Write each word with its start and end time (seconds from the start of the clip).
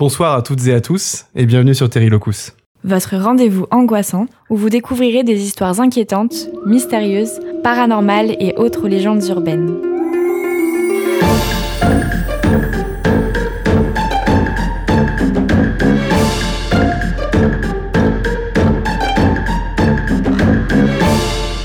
Bonsoir 0.00 0.34
à 0.34 0.40
toutes 0.40 0.66
et 0.66 0.72
à 0.72 0.80
tous 0.80 1.26
et 1.36 1.44
bienvenue 1.44 1.74
sur 1.74 1.90
Terry 1.90 2.08
Locus. 2.08 2.54
Votre 2.84 3.18
rendez-vous 3.18 3.66
angoissant 3.70 4.24
où 4.48 4.56
vous 4.56 4.70
découvrirez 4.70 5.24
des 5.24 5.42
histoires 5.42 5.78
inquiétantes, 5.78 6.48
mystérieuses, 6.64 7.38
paranormales 7.62 8.34
et 8.40 8.54
autres 8.56 8.88
légendes 8.88 9.22
urbaines. 9.28 9.76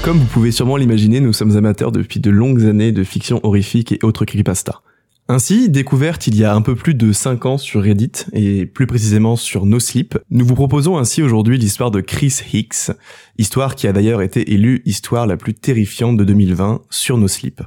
Comme 0.04 0.18
vous 0.18 0.26
pouvez 0.26 0.52
sûrement 0.52 0.76
l'imaginer, 0.76 1.22
nous 1.22 1.32
sommes 1.32 1.56
amateurs 1.56 1.94
depuis 1.94 2.20
de 2.20 2.32
longues 2.32 2.66
années 2.66 2.92
de 2.92 3.06
fiction 3.06 3.40
horrifique 3.44 3.94
et 3.94 4.00
autres 4.04 4.26
creepypasta. 4.26 4.82
Ainsi, 5.28 5.70
découverte 5.70 6.28
il 6.28 6.38
y 6.38 6.44
a 6.44 6.54
un 6.54 6.62
peu 6.62 6.76
plus 6.76 6.94
de 6.94 7.12
5 7.12 7.48
ans 7.48 7.57
sur 7.57 7.82
Reddit, 7.82 8.12
et 8.34 8.68
plus 8.68 8.86
précisément 8.86 9.36
sur 9.36 9.65
No 9.65 9.79
Sleep, 9.79 10.20
nous 10.29 10.46
vous 10.46 10.54
proposons 10.54 11.00
ainsi 11.00 11.24
aujourd'hui 11.24 11.57
l'histoire 11.57 11.89
de 11.89 12.00
Chris 12.00 12.42
Hicks, 12.54 12.92
histoire 13.39 13.74
qui 13.74 13.88
a 13.88 13.92
d'ailleurs 13.92 14.21
été 14.21 14.54
élue 14.54 14.84
histoire 14.86 15.25
la 15.25 15.36
plus 15.36 15.56
terrifiante 15.56 16.15
de 16.18 16.24
2020 16.25 16.84
sur 16.92 17.18
No 17.18 17.28
Sleep. 17.28 17.64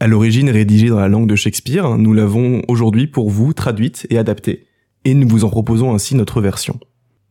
À 0.00 0.08
l'origine 0.08 0.50
rédigée 0.50 0.88
dans 0.88 0.98
la 0.98 1.06
langue 1.06 1.28
de 1.28 1.36
Shakespeare, 1.36 1.96
nous 1.96 2.12
l'avons 2.12 2.62
aujourd'hui 2.66 3.06
pour 3.06 3.30
vous 3.30 3.52
traduite 3.52 4.08
et 4.10 4.18
adaptée, 4.18 4.66
et 5.04 5.14
nous 5.14 5.28
vous 5.28 5.44
en 5.44 5.48
proposons 5.48 5.94
ainsi 5.94 6.16
notre 6.16 6.40
version. 6.40 6.80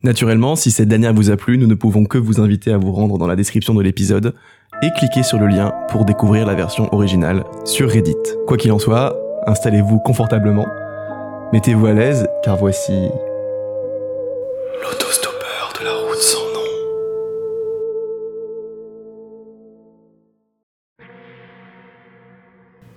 Naturellement, 0.02 0.56
si 0.56 0.70
cette 0.70 0.88
dernière 0.88 1.12
vous 1.12 1.30
a 1.30 1.36
plu, 1.36 1.58
nous 1.58 1.66
ne 1.66 1.74
pouvons 1.74 2.06
que 2.06 2.16
vous 2.16 2.40
inviter 2.40 2.72
à 2.72 2.78
vous 2.78 2.92
rendre 2.92 3.18
dans 3.18 3.26
la 3.26 3.36
description 3.36 3.74
de 3.74 3.82
l'épisode 3.82 4.34
et 4.82 4.88
cliquer 4.98 5.22
sur 5.22 5.38
le 5.38 5.48
lien 5.48 5.74
pour 5.90 6.06
découvrir 6.06 6.46
la 6.46 6.54
version 6.54 6.88
originale 6.94 7.44
sur 7.66 7.90
Reddit. 7.90 8.14
Quoi 8.46 8.56
qu'il 8.56 8.72
en 8.72 8.78
soit, 8.78 9.29
installez-vous 9.46 9.98
confortablement, 9.98 10.66
mettez-vous 11.52 11.86
à 11.86 11.92
l'aise, 11.92 12.28
car 12.42 12.56
voici 12.56 13.08
l'autostoppeur 14.82 15.72
de 15.78 15.84
la 15.84 15.94
route 15.94 16.16
sans 16.16 16.44
nom. 16.54 16.60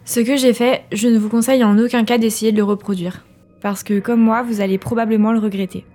Ce 0.06 0.20
que 0.20 0.36
j'ai 0.36 0.54
fait, 0.54 0.84
je 0.92 1.08
ne 1.08 1.18
vous 1.18 1.30
conseille 1.30 1.64
en 1.64 1.78
aucun 1.78 2.04
cas 2.04 2.18
d'essayer 2.18 2.52
de 2.52 2.58
le 2.58 2.64
reproduire, 2.64 3.26
parce 3.62 3.84
que 3.84 4.00
comme 4.00 4.22
moi, 4.22 4.44
vous 4.44 4.62
allez 4.62 4.78
probablement 4.78 5.32
le 5.32 5.40
regretter. 5.40 5.86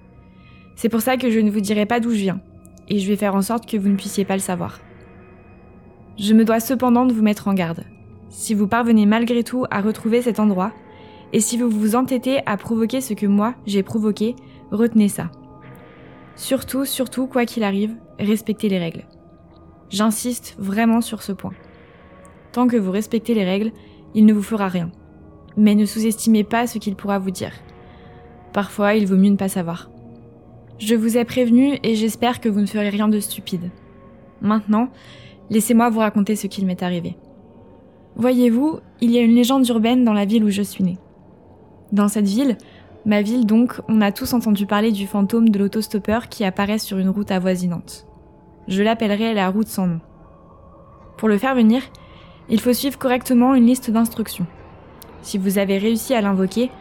C'est 0.76 0.88
pour 0.88 1.00
ça 1.00 1.16
que 1.16 1.30
je 1.30 1.40
ne 1.40 1.50
vous 1.50 1.60
dirai 1.60 1.86
pas 1.86 2.00
d'où 2.00 2.10
je 2.10 2.16
viens, 2.16 2.40
et 2.88 2.98
je 2.98 3.08
vais 3.08 3.16
faire 3.16 3.34
en 3.34 3.42
sorte 3.42 3.68
que 3.68 3.76
vous 3.76 3.88
ne 3.88 3.96
puissiez 3.96 4.24
pas 4.24 4.34
le 4.34 4.40
savoir. 4.40 4.80
Je 6.18 6.34
me 6.34 6.44
dois 6.44 6.60
cependant 6.60 7.06
de 7.06 7.12
vous 7.12 7.22
mettre 7.22 7.48
en 7.48 7.54
garde. 7.54 7.84
Si 8.30 8.54
vous 8.54 8.68
parvenez 8.68 9.06
malgré 9.06 9.42
tout 9.42 9.64
à 9.70 9.80
retrouver 9.80 10.22
cet 10.22 10.38
endroit, 10.40 10.72
et 11.32 11.40
si 11.40 11.58
vous 11.58 11.68
vous 11.68 11.94
entêtez 11.94 12.40
à 12.46 12.56
provoquer 12.56 13.00
ce 13.00 13.14
que 13.14 13.26
moi 13.26 13.54
j'ai 13.66 13.82
provoqué, 13.82 14.36
retenez 14.70 15.08
ça. 15.08 15.30
Surtout, 16.36 16.84
surtout, 16.84 17.26
quoi 17.26 17.46
qu'il 17.46 17.64
arrive, 17.64 17.96
respectez 18.18 18.68
les 18.68 18.78
règles. 18.78 19.04
J'insiste 19.90 20.54
vraiment 20.58 21.00
sur 21.00 21.22
ce 21.22 21.32
point. 21.32 21.52
Tant 22.52 22.68
que 22.68 22.76
vous 22.76 22.92
respectez 22.92 23.34
les 23.34 23.44
règles, 23.44 23.72
il 24.14 24.24
ne 24.24 24.32
vous 24.32 24.42
fera 24.42 24.68
rien. 24.68 24.90
Mais 25.56 25.74
ne 25.74 25.84
sous-estimez 25.84 26.44
pas 26.44 26.66
ce 26.66 26.78
qu'il 26.78 26.94
pourra 26.94 27.18
vous 27.18 27.30
dire. 27.30 27.52
Parfois, 28.52 28.94
il 28.94 29.06
vaut 29.06 29.16
mieux 29.16 29.30
ne 29.30 29.36
pas 29.36 29.48
savoir. 29.48 29.90
Je 30.78 30.94
vous 30.94 31.18
ai 31.18 31.24
prévenu 31.24 31.78
et 31.82 31.96
j'espère 31.96 32.40
que 32.40 32.48
vous 32.48 32.60
ne 32.60 32.66
ferez 32.66 32.88
rien 32.88 33.08
de 33.08 33.18
stupide. 33.18 33.70
Maintenant, 34.40 34.88
laissez-moi 35.50 35.90
vous 35.90 35.98
raconter 35.98 36.36
ce 36.36 36.46
qu'il 36.46 36.66
m'est 36.66 36.82
arrivé. 36.82 37.16
Voyez-vous, 38.18 38.80
il 39.00 39.12
y 39.12 39.18
a 39.18 39.22
une 39.22 39.36
légende 39.36 39.68
urbaine 39.68 40.02
dans 40.02 40.12
la 40.12 40.24
ville 40.24 40.42
où 40.42 40.50
je 40.50 40.62
suis 40.62 40.82
née. 40.82 40.98
Dans 41.92 42.08
cette 42.08 42.26
ville, 42.26 42.58
ma 43.06 43.22
ville 43.22 43.46
donc, 43.46 43.80
on 43.88 44.00
a 44.00 44.10
tous 44.10 44.34
entendu 44.34 44.66
parler 44.66 44.90
du 44.90 45.06
fantôme 45.06 45.50
de 45.50 45.58
l'autostoppeur 45.58 46.28
qui 46.28 46.42
apparaît 46.44 46.80
sur 46.80 46.98
une 46.98 47.10
route 47.10 47.30
avoisinante. 47.30 48.08
Je 48.66 48.82
l'appellerai 48.82 49.34
la 49.34 49.48
route 49.50 49.68
sans 49.68 49.86
nom. 49.86 50.00
Pour 51.16 51.28
le 51.28 51.38
faire 51.38 51.54
venir, 51.54 51.80
il 52.48 52.60
faut 52.60 52.72
suivre 52.72 52.98
correctement 52.98 53.54
une 53.54 53.66
liste 53.66 53.88
d'instructions. 53.88 54.46
Si 55.22 55.38
vous 55.38 55.58
avez 55.58 55.78
réussi 55.78 56.12
à 56.12 56.20
l'invoquer, 56.20 56.72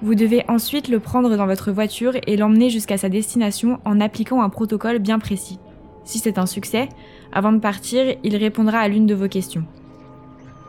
vous 0.00 0.14
devez 0.14 0.44
ensuite 0.46 0.86
le 0.86 1.00
prendre 1.00 1.36
dans 1.36 1.46
votre 1.46 1.72
voiture 1.72 2.12
et 2.24 2.36
l'emmener 2.36 2.70
jusqu'à 2.70 2.98
sa 2.98 3.08
destination 3.08 3.80
en 3.84 4.00
appliquant 4.00 4.42
un 4.42 4.48
protocole 4.48 5.00
bien 5.00 5.18
précis. 5.18 5.58
Si 6.04 6.20
c'est 6.20 6.38
un 6.38 6.46
succès, 6.46 6.88
avant 7.32 7.52
de 7.52 7.58
partir, 7.58 8.14
il 8.22 8.36
répondra 8.36 8.78
à 8.78 8.86
l'une 8.86 9.06
de 9.06 9.14
vos 9.14 9.28
questions. 9.28 9.64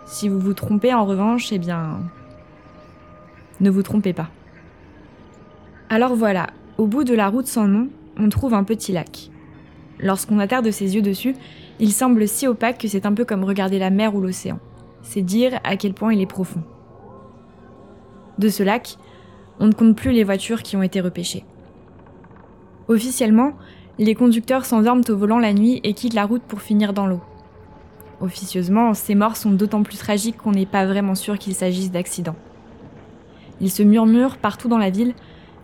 Si 0.05 0.29
vous 0.29 0.39
vous 0.39 0.53
trompez 0.53 0.93
en 0.93 1.05
revanche, 1.05 1.51
eh 1.51 1.59
bien... 1.59 1.99
Ne 3.59 3.69
vous 3.69 3.83
trompez 3.83 4.13
pas. 4.13 4.29
Alors 5.89 6.15
voilà, 6.15 6.47
au 6.77 6.87
bout 6.87 7.03
de 7.03 7.13
la 7.13 7.29
route 7.29 7.47
sans 7.47 7.67
nom, 7.67 7.89
on 8.17 8.29
trouve 8.29 8.53
un 8.53 8.63
petit 8.63 8.91
lac. 8.91 9.29
Lorsqu'on 9.99 10.39
attarde 10.39 10.69
ses 10.71 10.95
yeux 10.95 11.01
dessus, 11.01 11.35
il 11.79 11.91
semble 11.91 12.27
si 12.27 12.47
opaque 12.47 12.79
que 12.79 12.87
c'est 12.87 13.05
un 13.05 13.13
peu 13.13 13.25
comme 13.25 13.43
regarder 13.43 13.79
la 13.79 13.89
mer 13.89 14.13
ou 14.15 14.21
l'océan. 14.21 14.59
C'est 15.01 15.21
dire 15.21 15.59
à 15.63 15.77
quel 15.77 15.93
point 15.93 16.13
il 16.13 16.21
est 16.21 16.25
profond. 16.25 16.63
De 18.37 18.49
ce 18.49 18.63
lac, 18.63 18.97
on 19.59 19.67
ne 19.67 19.73
compte 19.73 19.95
plus 19.95 20.11
les 20.11 20.23
voitures 20.23 20.63
qui 20.63 20.75
ont 20.75 20.83
été 20.83 20.99
repêchées. 20.99 21.45
Officiellement, 22.87 23.53
les 23.97 24.15
conducteurs 24.15 24.65
s'endorment 24.65 25.03
au 25.07 25.15
volant 25.15 25.39
la 25.39 25.53
nuit 25.53 25.79
et 25.83 25.93
quittent 25.93 26.13
la 26.13 26.25
route 26.25 26.43
pour 26.43 26.61
finir 26.61 26.91
dans 26.91 27.07
l'eau. 27.07 27.21
Officieusement, 28.21 28.93
ces 28.93 29.15
morts 29.15 29.37
sont 29.37 29.51
d'autant 29.51 29.83
plus 29.83 29.97
tragiques 29.97 30.37
qu'on 30.37 30.51
n'est 30.51 30.65
pas 30.65 30.85
vraiment 30.85 31.15
sûr 31.15 31.37
qu'il 31.37 31.53
s'agisse 31.53 31.91
d'accidents. 31.91 32.35
Il 33.61 33.69
se 33.69 33.83
murmure 33.83 34.37
partout 34.37 34.67
dans 34.67 34.77
la 34.77 34.89
ville 34.89 35.13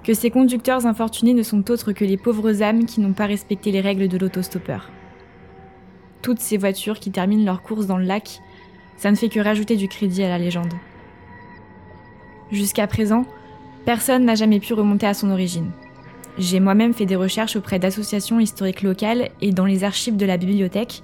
que 0.04 0.14
ces 0.14 0.32
conducteurs 0.32 0.86
infortunés 0.86 1.34
ne 1.34 1.44
sont 1.44 1.70
autres 1.72 1.92
que 1.92 2.06
les 2.06 2.18
pauvres 2.18 2.62
âmes 2.64 2.86
qui 2.86 3.02
n'ont 3.02 3.14
pas 3.14 3.26
respecté 3.26 3.72
les 3.72 3.82
règles 3.82 4.08
de 4.08 4.18
l'autostoppeur. 4.18 4.90
Toutes 6.22 6.40
ces 6.40 6.58
voitures 6.58 7.00
qui 7.00 7.12
terminent 7.12 7.46
leur 7.46 7.62
course 7.62 7.88
dans 7.88 7.98
le 7.98 8.06
lac, 8.06 8.40
ça 8.98 9.12
ne 9.12 9.16
fait 9.16 9.30
que 9.30 9.40
rajouter 9.40 9.76
du 9.76 9.88
crédit 9.88 10.24
à 10.24 10.30
la 10.30 10.38
légende. 10.38 10.74
Jusqu'à 12.52 12.88
présent, 12.88 13.26
personne 13.86 14.26
n'a 14.26 14.36
jamais 14.36 14.60
pu 14.60 14.74
remonter 14.74 15.08
à 15.08 15.14
son 15.14 15.32
origine. 15.32 15.72
J'ai 16.38 16.60
moi-même 16.60 16.94
fait 16.94 17.06
des 17.06 17.16
recherches 17.16 17.56
auprès 17.56 17.80
d'associations 17.80 18.40
historiques 18.40 18.84
locales 18.84 19.30
et 19.42 19.52
dans 19.52 19.66
les 19.66 19.84
archives 19.84 20.18
de 20.18 20.26
la 20.26 20.38
bibliothèque, 20.38 21.04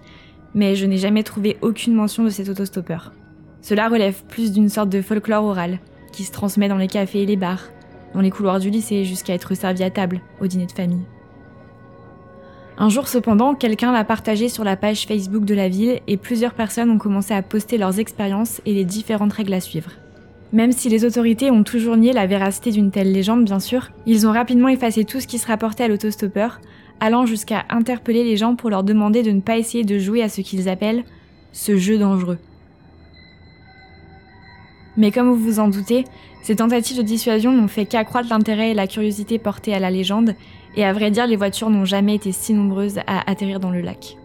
mais 0.57 0.75
je 0.75 0.87
n'ai 0.87 0.97
jamais 0.97 1.21
trouvé 1.21 1.55
aucune 1.61 1.93
mention 1.93 2.23
de 2.23 2.29
cet 2.29 2.49
autostoppeur. 2.49 3.13
Cela 3.61 3.87
relève 3.89 4.23
plus 4.27 4.51
d'une 4.51 4.69
sorte 4.69 4.89
de 4.89 5.03
folklore 5.03 5.45
oral, 5.45 5.77
qui 6.11 6.23
se 6.23 6.31
transmet 6.31 6.67
dans 6.67 6.77
les 6.77 6.87
cafés 6.87 7.21
et 7.21 7.25
les 7.27 7.35
bars, 7.35 7.69
dans 8.15 8.21
les 8.21 8.31
couloirs 8.31 8.59
du 8.59 8.71
lycée 8.71 9.05
jusqu'à 9.05 9.35
être 9.35 9.53
servi 9.53 9.83
à 9.83 9.91
table 9.91 10.19
au 10.41 10.47
dîner 10.47 10.65
de 10.65 10.71
famille. 10.71 11.05
Un 12.79 12.89
jour 12.89 13.07
cependant, 13.07 13.53
quelqu'un 13.53 13.91
l'a 13.91 14.03
partagé 14.03 14.49
sur 14.49 14.63
la 14.63 14.75
page 14.75 15.05
Facebook 15.05 15.45
de 15.45 15.53
la 15.53 15.69
ville 15.69 15.99
et 16.07 16.17
plusieurs 16.17 16.55
personnes 16.55 16.89
ont 16.89 16.97
commencé 16.97 17.35
à 17.35 17.43
poster 17.43 17.77
leurs 17.77 17.99
expériences 17.99 18.59
et 18.65 18.73
les 18.73 18.85
différentes 18.85 19.33
règles 19.33 19.53
à 19.53 19.61
suivre. 19.61 19.91
Même 20.53 20.71
si 20.71 20.89
les 20.89 21.05
autorités 21.05 21.51
ont 21.51 21.63
toujours 21.63 21.97
nié 21.97 22.13
la 22.13 22.25
véracité 22.25 22.71
d'une 22.71 22.89
telle 22.89 23.11
légende, 23.11 23.45
bien 23.45 23.59
sûr, 23.59 23.91
ils 24.07 24.25
ont 24.25 24.31
rapidement 24.31 24.69
effacé 24.69 25.05
tout 25.05 25.19
ce 25.19 25.27
qui 25.27 25.37
se 25.37 25.47
rapportait 25.47 25.83
à 25.83 25.87
l'autostoppeur, 25.87 26.61
allant 26.99 27.25
jusqu'à 27.25 27.65
interpeller 27.69 28.23
les 28.23 28.37
gens 28.37 28.55
pour 28.55 28.69
leur 28.69 28.83
demander 28.83 29.23
de 29.23 29.31
ne 29.31 29.41
pas 29.41 29.57
essayer 29.57 29.83
de 29.83 29.99
jouer 29.99 30.21
à 30.21 30.29
ce 30.29 30.41
qu'ils 30.41 30.69
appellent 30.69 31.03
ce 31.51 31.77
jeu 31.77 31.97
dangereux. 31.97 32.37
Mais 34.97 35.11
comme 35.11 35.29
vous 35.29 35.35
vous 35.35 35.59
en 35.59 35.67
doutez, 35.67 36.05
ces 36.41 36.55
tentatives 36.55 36.97
de 36.97 37.03
dissuasion 37.03 37.51
n'ont 37.51 37.67
fait 37.67 37.85
qu'accroître 37.85 38.29
l'intérêt 38.29 38.71
et 38.71 38.73
la 38.73 38.87
curiosité 38.87 39.37
portés 39.37 39.73
à 39.73 39.79
la 39.79 39.91
légende, 39.91 40.33
et 40.75 40.85
à 40.85 40.93
vrai 40.93 41.11
dire, 41.11 41.27
les 41.27 41.35
voitures 41.35 41.69
n'ont 41.69 41.85
jamais 41.85 42.15
été 42.15 42.31
si 42.31 42.53
nombreuses 42.53 42.99
à 43.05 43.29
atterrir 43.29 43.59
dans 43.59 43.71
le 43.71 43.81
lac. 43.81 44.17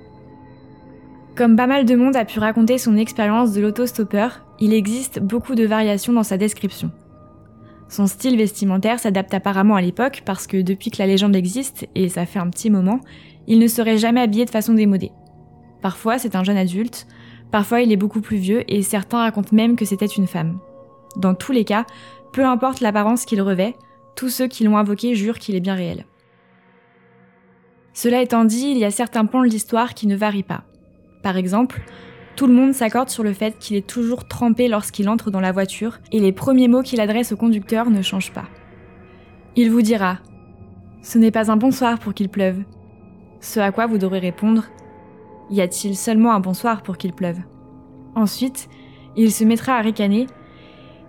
Comme 1.34 1.56
pas 1.56 1.66
mal 1.66 1.87
de 1.87 1.97
monde 1.97 2.16
a 2.16 2.25
pu 2.25 2.38
raconter 2.38 2.77
son 2.78 2.97
expérience 2.97 3.53
de 3.53 3.61
l'autostoppeur, 3.61 4.43
il 4.61 4.75
existe 4.75 5.19
beaucoup 5.19 5.55
de 5.55 5.65
variations 5.65 6.12
dans 6.12 6.22
sa 6.22 6.37
description. 6.37 6.91
Son 7.92 8.06
style 8.06 8.38
vestimentaire 8.38 8.98
s'adapte 8.98 9.34
apparemment 9.34 9.76
à 9.76 9.82
l'époque 9.82 10.22
parce 10.25 10.46
que 10.46 10.62
depuis 10.62 10.90
que 10.90 10.96
la 10.96 11.06
légende 11.06 11.37
existe, 11.37 11.87
et 11.94 12.08
ça 12.08 12.25
fait 12.25 12.38
un 12.38 12.49
petit 12.49 12.70
moment, 12.70 13.00
il 13.46 13.58
ne 13.58 13.67
serait 13.67 13.99
jamais 13.99 14.22
habillé 14.22 14.46
de 14.46 14.50
façon 14.50 14.72
démodée. 14.72 15.12
Parfois 15.82 16.19
c'est 16.19 16.34
un 16.34 16.43
jeune 16.43 16.56
adulte, 16.56 17.06
parfois 17.50 17.82
il 17.82 17.93
est 17.93 17.99
beaucoup 17.99 18.22
plus 18.22 18.38
vieux 18.38 18.64
et 18.72 18.81
certains 18.81 19.19
racontent 19.19 19.55
même 19.55 19.76
que 19.76 19.84
c'était 19.84 20.06
une 20.06 20.26
femme. 20.26 20.58
Dans 21.17 21.34
tous 21.34 21.52
les 21.52 21.67
cas, 21.67 21.84
peu 22.32 22.46
importe 22.46 22.81
l'apparence 22.81 23.26
qu'il 23.26 23.43
revêt, 23.43 23.76
tous 24.17 24.31
ceux 24.31 24.46
qui 24.46 24.64
l'ont 24.64 24.78
invoqué 24.78 25.14
jurent 25.14 25.38
qu'il 25.38 25.55
est 25.55 25.61
bien 25.61 25.75
réel. 25.75 26.06
Cela 27.93 28.22
étant 28.22 28.46
dit, 28.46 28.70
il 28.70 28.78
y 28.78 28.87
a 28.87 28.90
certains 28.90 29.26
points 29.26 29.44
de 29.44 29.50
l'histoire 29.50 29.93
qui 29.93 30.06
ne 30.06 30.17
varient 30.17 30.44
pas. 30.44 30.64
Par 31.22 31.37
exemple, 31.37 31.82
tout 32.37 32.46
le 32.46 32.55
monde 32.55 32.73
s'accorde 32.73 33.11
sur 33.11 33.23
le 33.23 33.32
fait 33.32 33.58
qu'il 33.58 33.76
est 33.76 33.87
toujours 33.87 34.26
trempé 34.26 34.69
lorsqu'il 34.69 35.08
entre 35.08 35.31
dans 35.31 35.40
la 35.40 35.52
voiture 35.52 35.99
et 36.12 36.20
les 36.20 36.32
premiers 36.32 36.69
mots 36.69 36.82
qu'il 36.82 37.00
adresse 37.00 37.32
au 37.32 37.37
conducteur 37.37 37.90
ne 37.90 38.02
changent 38.02 38.32
pas. 38.32 38.46
Il 39.55 39.70
vous 39.70 39.82
dira⁇ 39.82 40.14
Ce 41.02 41.19
n'est 41.19 41.31
pas 41.31 41.50
un 41.50 41.56
bonsoir 41.56 41.99
pour 41.99 42.14
qu'il 42.14 42.31
pleuve⁇ 42.31 42.58
Ce 43.40 43.61
à 43.61 43.70
quoi 43.70 43.87
vous 43.87 43.99
devrez 43.99 44.19
répondre⁇ 44.19 44.62
Y 45.55 45.61
a-t-il 45.61 45.96
seulement 45.96 46.32
un 46.32 46.40
bonsoir 46.40 46.82
pour 46.82 46.96
qu'il 46.96 47.12
pleuve?⁇ 47.12 47.38
Ensuite, 48.14 48.69
il 49.17 49.31
se 49.31 49.44
mettra 49.44 49.75
à 49.75 49.82
ricaner 49.82 50.26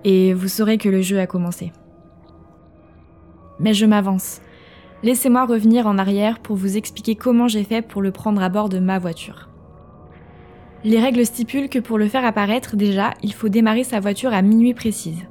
et 0.04 0.34
vous 0.34 0.50
saurez 0.50 0.78
que 0.78 0.90
le 0.90 1.02
jeu 1.02 1.20
a 1.20 1.28
commencé. 1.28 1.72
Mais 3.60 3.74
je 3.74 3.86
m'avance. 3.86 4.42
Laissez-moi 5.04 5.46
revenir 5.46 5.88
en 5.88 5.98
arrière 5.98 6.40
pour 6.40 6.58
vous 6.58 6.75
expliquer 6.75 7.16
comment 7.16 7.48
j'ai 7.48 7.64
fait 7.64 7.81
pour 7.81 8.02
le 8.02 8.12
prendre 8.12 8.42
à 8.42 8.50
bord 8.50 8.68
de 8.68 8.80
ma 8.80 9.00
voiture. 9.00 9.53
Les 10.86 11.00
règles 11.00 11.26
stipulent 11.26 11.70
que 11.70 11.80
pour 11.80 11.98
le 11.98 12.10
faire 12.10 12.26
apparaître, 12.26 12.76
déjà, 12.76 13.14
il 13.24 13.34
faut 13.34 13.48
démarrer 13.48 13.86
sa 13.86 14.02
voiture 14.02 14.34
à 14.34 14.42
minuit 14.42 14.74
précise. 14.74 15.26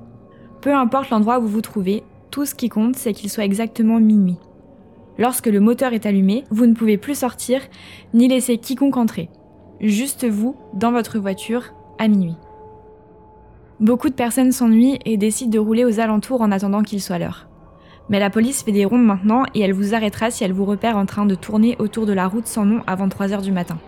Peu 0.62 0.74
importe 0.74 1.10
l'endroit 1.10 1.38
où 1.38 1.42
vous 1.42 1.48
vous 1.48 1.60
trouvez, 1.60 2.02
tout 2.30 2.46
ce 2.46 2.54
qui 2.54 2.70
compte, 2.70 2.96
c'est 2.96 3.12
qu'il 3.12 3.28
soit 3.28 3.44
exactement 3.44 4.00
minuit. 4.00 4.38
Lorsque 5.18 5.48
le 5.48 5.60
moteur 5.60 5.92
est 5.92 6.06
allumé, 6.06 6.44
vous 6.50 6.64
ne 6.64 6.72
pouvez 6.72 6.96
plus 6.96 7.18
sortir 7.18 7.60
ni 8.14 8.28
laisser 8.28 8.56
quiconque 8.56 8.96
entrer. 8.96 9.28
Juste 9.80 10.24
vous, 10.26 10.56
dans 10.72 10.92
votre 10.92 11.18
voiture, 11.18 11.74
à 11.98 12.08
minuit. 12.08 12.36
Beaucoup 13.78 14.08
de 14.08 14.14
personnes 14.14 14.52
s'ennuient 14.52 15.00
et 15.04 15.18
décident 15.18 15.50
de 15.50 15.58
rouler 15.58 15.84
aux 15.84 16.00
alentours 16.00 16.40
en 16.40 16.50
attendant 16.50 16.82
qu'il 16.82 17.02
soit 17.02 17.18
l'heure. 17.18 17.48
Mais 18.08 18.20
la 18.20 18.30
police 18.30 18.62
fait 18.62 18.72
des 18.72 18.86
rondes 18.86 19.04
maintenant 19.04 19.44
et 19.54 19.60
elle 19.60 19.74
vous 19.74 19.94
arrêtera 19.94 20.30
si 20.30 20.44
elle 20.44 20.52
vous 20.52 20.64
repère 20.64 20.96
en 20.96 21.04
train 21.04 21.26
de 21.26 21.34
tourner 21.34 21.76
autour 21.78 22.06
de 22.06 22.12
la 22.14 22.26
route 22.26 22.46
sans 22.46 22.64
nom 22.64 22.82
avant 22.86 23.08
3 23.08 23.32
heures 23.32 23.42
du 23.42 23.52
matin. 23.52 23.78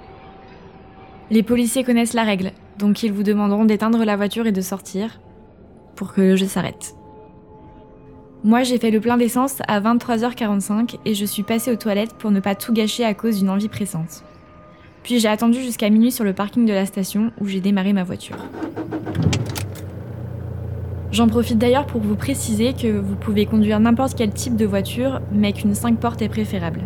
Les 1.31 1.43
policiers 1.43 1.85
connaissent 1.85 2.13
la 2.13 2.23
règle, 2.23 2.53
donc 2.79 3.03
ils 3.03 3.13
vous 3.13 3.23
demanderont 3.23 3.65
d'éteindre 3.65 4.05
la 4.05 4.17
voiture 4.17 4.47
et 4.47 4.53
de 4.53 4.61
sortir 4.61 5.21
pour 5.97 6.13
que 6.13 6.21
le 6.21 6.37
jeu 6.37 6.47
s'arrête. 6.47 6.95
Moi, 8.43 8.63
j'ai 8.63 8.79
fait 8.79 8.91
le 8.91 9.01
plein 9.01 9.17
d'essence 9.17 9.63
à 9.67 9.81
23h45 9.81 10.99
et 11.07 11.15
je 11.15 11.25
suis 11.25 11.43
passée 11.43 11.73
aux 11.73 11.77
toilettes 11.77 12.13
pour 12.15 12.31
ne 12.31 12.41
pas 12.41 12.55
tout 12.55 12.75
gâcher 12.75 13.05
à 13.05 13.15
cause 13.15 13.39
d'une 13.39 13.49
envie 13.49 13.69
pressante. 13.69 14.23
Puis 15.03 15.19
j'ai 15.19 15.29
attendu 15.29 15.63
jusqu'à 15.63 15.89
minuit 15.89 16.13
sur 16.13 16.25
le 16.25 16.35
parking 16.35 16.67
de 16.67 16.73
la 16.73 16.85
station 16.85 17.33
où 17.41 17.47
j'ai 17.47 17.61
démarré 17.61 17.95
ma 17.95 18.05
voiture. 18.05 18.37
J'en 21.11 21.29
profite 21.29 21.59
d'ailleurs 21.59 21.87
pour 21.87 22.03
vous 22.03 22.17
préciser 22.17 22.75
que 22.75 22.99
vous 22.99 23.15
pouvez 23.17 23.47
conduire 23.47 23.81
n'importe 23.81 24.15
quel 24.15 24.33
type 24.33 24.57
de 24.57 24.67
voiture, 24.67 25.21
mais 25.33 25.53
qu'une 25.53 25.75
5 25.75 25.99
portes 25.99 26.21
est 26.21 26.29
préférable. 26.29 26.81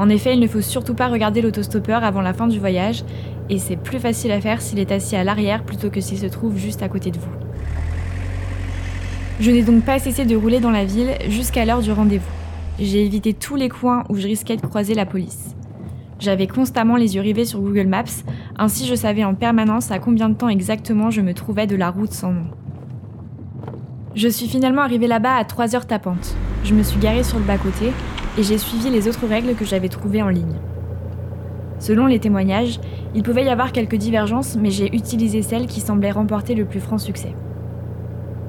En 0.00 0.08
effet, 0.08 0.32
il 0.32 0.40
ne 0.40 0.46
faut 0.46 0.62
surtout 0.62 0.94
pas 0.94 1.08
regarder 1.08 1.42
l'autostoppeur 1.42 2.04
avant 2.04 2.22
la 2.22 2.32
fin 2.32 2.46
du 2.46 2.58
voyage, 2.58 3.04
et 3.50 3.58
c'est 3.58 3.76
plus 3.76 3.98
facile 3.98 4.32
à 4.32 4.40
faire 4.40 4.62
s'il 4.62 4.78
est 4.78 4.92
assis 4.92 5.14
à 5.14 5.24
l'arrière 5.24 5.62
plutôt 5.62 5.90
que 5.90 6.00
s'il 6.00 6.16
se 6.16 6.24
trouve 6.24 6.56
juste 6.56 6.82
à 6.82 6.88
côté 6.88 7.10
de 7.10 7.18
vous. 7.18 7.28
Je 9.40 9.50
n'ai 9.50 9.60
donc 9.60 9.84
pas 9.84 9.98
cessé 9.98 10.24
de 10.24 10.34
rouler 10.34 10.58
dans 10.58 10.70
la 10.70 10.86
ville 10.86 11.10
jusqu'à 11.28 11.66
l'heure 11.66 11.82
du 11.82 11.92
rendez-vous. 11.92 12.24
J'ai 12.78 13.04
évité 13.04 13.34
tous 13.34 13.56
les 13.56 13.68
coins 13.68 14.04
où 14.08 14.16
je 14.16 14.26
risquais 14.26 14.56
de 14.56 14.62
croiser 14.62 14.94
la 14.94 15.04
police. 15.04 15.54
J'avais 16.18 16.46
constamment 16.46 16.96
les 16.96 17.16
yeux 17.16 17.20
rivés 17.20 17.44
sur 17.44 17.60
Google 17.60 17.86
Maps, 17.86 18.24
ainsi 18.56 18.86
je 18.86 18.94
savais 18.94 19.24
en 19.24 19.34
permanence 19.34 19.90
à 19.90 19.98
combien 19.98 20.30
de 20.30 20.34
temps 20.34 20.48
exactement 20.48 21.10
je 21.10 21.20
me 21.20 21.34
trouvais 21.34 21.66
de 21.66 21.76
la 21.76 21.90
route 21.90 22.14
sans 22.14 22.32
nom. 22.32 22.46
Je 24.14 24.28
suis 24.28 24.48
finalement 24.48 24.80
arrivée 24.80 25.08
là-bas 25.08 25.34
à 25.34 25.44
3 25.44 25.76
heures 25.76 25.86
tapantes. 25.86 26.36
Je 26.64 26.72
me 26.72 26.82
suis 26.82 26.98
garée 26.98 27.22
sur 27.22 27.38
le 27.38 27.44
bas-côté 27.44 27.92
et 28.38 28.42
j'ai 28.42 28.58
suivi 28.58 28.90
les 28.90 29.08
autres 29.08 29.26
règles 29.26 29.54
que 29.54 29.64
j'avais 29.64 29.88
trouvées 29.88 30.22
en 30.22 30.28
ligne. 30.28 30.56
Selon 31.78 32.06
les 32.06 32.18
témoignages, 32.18 32.78
il 33.14 33.22
pouvait 33.22 33.44
y 33.44 33.48
avoir 33.48 33.72
quelques 33.72 33.96
divergences, 33.96 34.56
mais 34.60 34.70
j'ai 34.70 34.94
utilisé 34.94 35.42
celle 35.42 35.66
qui 35.66 35.80
semblait 35.80 36.10
remporter 36.10 36.54
le 36.54 36.64
plus 36.64 36.80
franc 36.80 36.98
succès. 36.98 37.34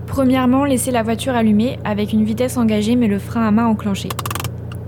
Premièrement, 0.05 0.65
laisser 0.65 0.91
la 0.91 1.03
voiture 1.03 1.35
allumée 1.35 1.79
avec 1.85 2.11
une 2.11 2.25
vitesse 2.25 2.57
engagée 2.57 2.97
mais 2.97 3.07
le 3.07 3.17
frein 3.17 3.47
à 3.47 3.51
main 3.51 3.67
enclenché. 3.67 4.09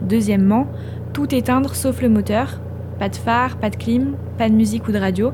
Deuxièmement, 0.01 0.67
tout 1.13 1.33
éteindre 1.33 1.75
sauf 1.75 2.01
le 2.01 2.09
moteur, 2.09 2.59
pas 2.99 3.07
de 3.07 3.15
phare, 3.15 3.55
pas 3.57 3.69
de 3.69 3.77
clim, 3.77 4.15
pas 4.37 4.49
de 4.49 4.53
musique 4.53 4.87
ou 4.87 4.91
de 4.91 4.99
radio. 4.99 5.31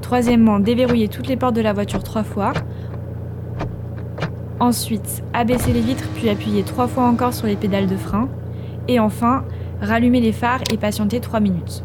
Troisièmement, 0.00 0.58
déverrouiller 0.58 1.06
toutes 1.06 1.28
les 1.28 1.36
portes 1.36 1.54
de 1.54 1.60
la 1.60 1.72
voiture 1.72 2.02
trois 2.02 2.24
fois. 2.24 2.52
Ensuite, 4.58 5.22
abaisser 5.32 5.72
les 5.72 5.80
vitres 5.80 6.08
puis 6.16 6.28
appuyer 6.28 6.64
trois 6.64 6.88
fois 6.88 7.04
encore 7.04 7.34
sur 7.34 7.46
les 7.46 7.56
pédales 7.56 7.86
de 7.86 7.96
frein. 7.96 8.28
Et 8.88 8.98
enfin, 8.98 9.44
rallumer 9.80 10.20
les 10.20 10.32
phares 10.32 10.62
et 10.72 10.76
patienter 10.76 11.20
3 11.20 11.40
minutes. 11.40 11.84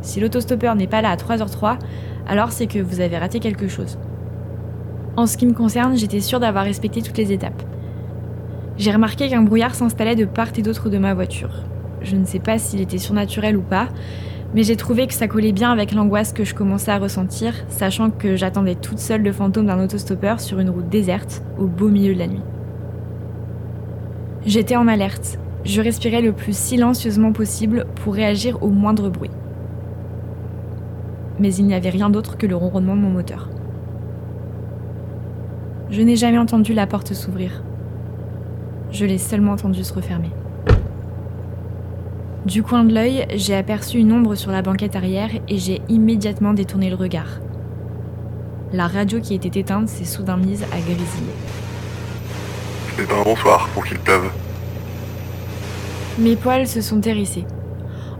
Si 0.00 0.20
l'autostoppeur 0.20 0.74
n'est 0.74 0.86
pas 0.86 1.02
là 1.02 1.10
à 1.10 1.16
3h03, 1.16 1.78
alors 2.26 2.52
c'est 2.52 2.66
que 2.66 2.78
vous 2.78 3.00
avez 3.00 3.18
raté 3.18 3.40
quelque 3.40 3.68
chose. 3.68 3.98
En 5.16 5.26
ce 5.26 5.36
qui 5.36 5.46
me 5.46 5.52
concerne, 5.52 5.96
j'étais 5.96 6.20
sûre 6.20 6.40
d'avoir 6.40 6.64
respecté 6.64 7.00
toutes 7.00 7.18
les 7.18 7.32
étapes. 7.32 7.62
J'ai 8.76 8.90
remarqué 8.90 9.28
qu'un 9.28 9.42
brouillard 9.42 9.74
s'installait 9.74 10.16
de 10.16 10.24
part 10.24 10.48
et 10.56 10.62
d'autre 10.62 10.90
de 10.90 10.98
ma 10.98 11.14
voiture. 11.14 11.62
Je 12.02 12.16
ne 12.16 12.24
sais 12.24 12.40
pas 12.40 12.58
s'il 12.58 12.80
était 12.80 12.98
surnaturel 12.98 13.56
ou 13.56 13.62
pas, 13.62 13.88
mais 14.54 14.62
j'ai 14.62 14.76
trouvé 14.76 15.06
que 15.06 15.14
ça 15.14 15.28
collait 15.28 15.52
bien 15.52 15.72
avec 15.72 15.92
l'angoisse 15.92 16.32
que 16.32 16.44
je 16.44 16.54
commençais 16.54 16.90
à 16.90 16.98
ressentir, 16.98 17.54
sachant 17.68 18.10
que 18.10 18.36
j'attendais 18.36 18.74
toute 18.74 18.98
seule 18.98 19.22
le 19.22 19.32
fantôme 19.32 19.66
d'un 19.66 19.82
autostoppeur 19.82 20.40
sur 20.40 20.58
une 20.58 20.70
route 20.70 20.88
déserte, 20.88 21.42
au 21.58 21.66
beau 21.66 21.88
milieu 21.88 22.14
de 22.14 22.18
la 22.18 22.26
nuit. 22.26 22.42
J'étais 24.44 24.76
en 24.76 24.88
alerte. 24.88 25.38
Je 25.64 25.80
respirais 25.80 26.20
le 26.20 26.32
plus 26.32 26.56
silencieusement 26.56 27.32
possible 27.32 27.86
pour 27.96 28.14
réagir 28.14 28.62
au 28.62 28.68
moindre 28.68 29.08
bruit. 29.08 29.30
Mais 31.38 31.54
il 31.54 31.66
n'y 31.66 31.74
avait 31.74 31.90
rien 31.90 32.10
d'autre 32.10 32.36
que 32.36 32.46
le 32.46 32.54
ronronnement 32.54 32.94
de 32.94 33.00
mon 33.00 33.10
moteur. 33.10 33.48
Je 35.90 36.02
n'ai 36.02 36.16
jamais 36.16 36.38
entendu 36.38 36.74
la 36.74 36.86
porte 36.86 37.14
s'ouvrir. 37.14 37.62
Je 38.90 39.06
l'ai 39.06 39.18
seulement 39.18 39.52
entendue 39.52 39.84
se 39.84 39.94
refermer. 39.94 40.30
Du 42.44 42.62
coin 42.62 42.84
de 42.84 42.92
l'œil, 42.92 43.26
j'ai 43.34 43.54
aperçu 43.54 43.98
une 43.98 44.12
ombre 44.12 44.34
sur 44.34 44.52
la 44.52 44.60
banquette 44.60 44.96
arrière 44.96 45.30
et 45.48 45.56
j'ai 45.56 45.80
immédiatement 45.88 46.52
détourné 46.52 46.90
le 46.90 46.96
regard. 46.96 47.40
La 48.72 48.86
radio 48.86 49.18
qui 49.18 49.34
était 49.34 49.58
éteinte 49.58 49.88
s'est 49.88 50.04
soudain 50.04 50.36
mise 50.36 50.62
à 50.64 50.78
grésiller. 50.78 51.32
C'est 52.96 53.10
un 53.10 53.22
bonsoir 53.24 53.68
pour 53.72 53.84
qu'il 53.84 53.98
pleuve. 53.98 54.30
Mes 56.18 56.36
poils 56.36 56.66
se 56.66 56.80
sont 56.80 57.00
hérissés. 57.00 57.44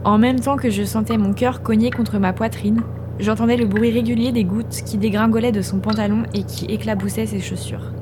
En 0.03 0.17
même 0.17 0.39
temps 0.39 0.57
que 0.57 0.69
je 0.69 0.83
sentais 0.83 1.17
mon 1.17 1.33
cœur 1.33 1.61
cogner 1.61 1.91
contre 1.91 2.19
ma 2.19 2.33
poitrine, 2.33 2.81
J'entendais 3.17 3.55
le 3.55 3.65
bruit 3.65 3.91
régulier 3.91 4.33
des 4.33 4.43
gouttes 4.43 4.81
qui 4.85 4.97
dégringolaient 4.97 5.53
de 5.53 5.61
son 5.61 5.79
pantalon 5.79 6.23
et 6.33 6.43
qui 6.43 6.65
éclaboussaient 6.65 7.25
ses 7.25 7.39
chaussures. 7.39 7.93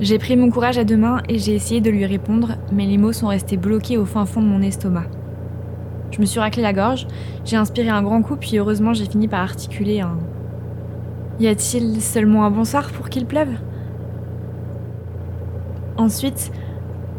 J'ai 0.00 0.18
pris 0.18 0.34
mon 0.34 0.50
courage 0.50 0.78
à 0.78 0.84
deux 0.84 0.96
mains 0.96 1.20
et 1.28 1.38
j'ai 1.38 1.54
essayé 1.54 1.82
de 1.82 1.90
lui 1.90 2.06
répondre, 2.06 2.56
mais 2.72 2.86
les 2.86 2.96
mots 2.96 3.12
sont 3.12 3.26
restés 3.26 3.58
bloqués 3.58 3.98
au 3.98 4.06
fin 4.06 4.24
fond 4.24 4.40
de 4.40 4.46
mon 4.46 4.62
estomac. 4.62 5.04
Je 6.10 6.20
me 6.20 6.24
suis 6.24 6.40
raclé 6.40 6.62
la 6.62 6.72
gorge, 6.72 7.06
j'ai 7.44 7.56
inspiré 7.56 7.90
un 7.90 8.02
grand 8.02 8.22
coup, 8.22 8.36
puis 8.36 8.56
heureusement 8.58 8.94
j'ai 8.94 9.04
fini 9.04 9.28
par 9.28 9.40
articuler 9.40 10.00
un. 10.00 10.16
Y 11.38 11.48
a-t-il 11.48 12.00
seulement 12.00 12.44
un 12.44 12.50
bonsoir 12.50 12.90
pour 12.92 13.10
qu'il 13.10 13.26
pleuve? 13.26 13.52
Ensuite, 15.98 16.50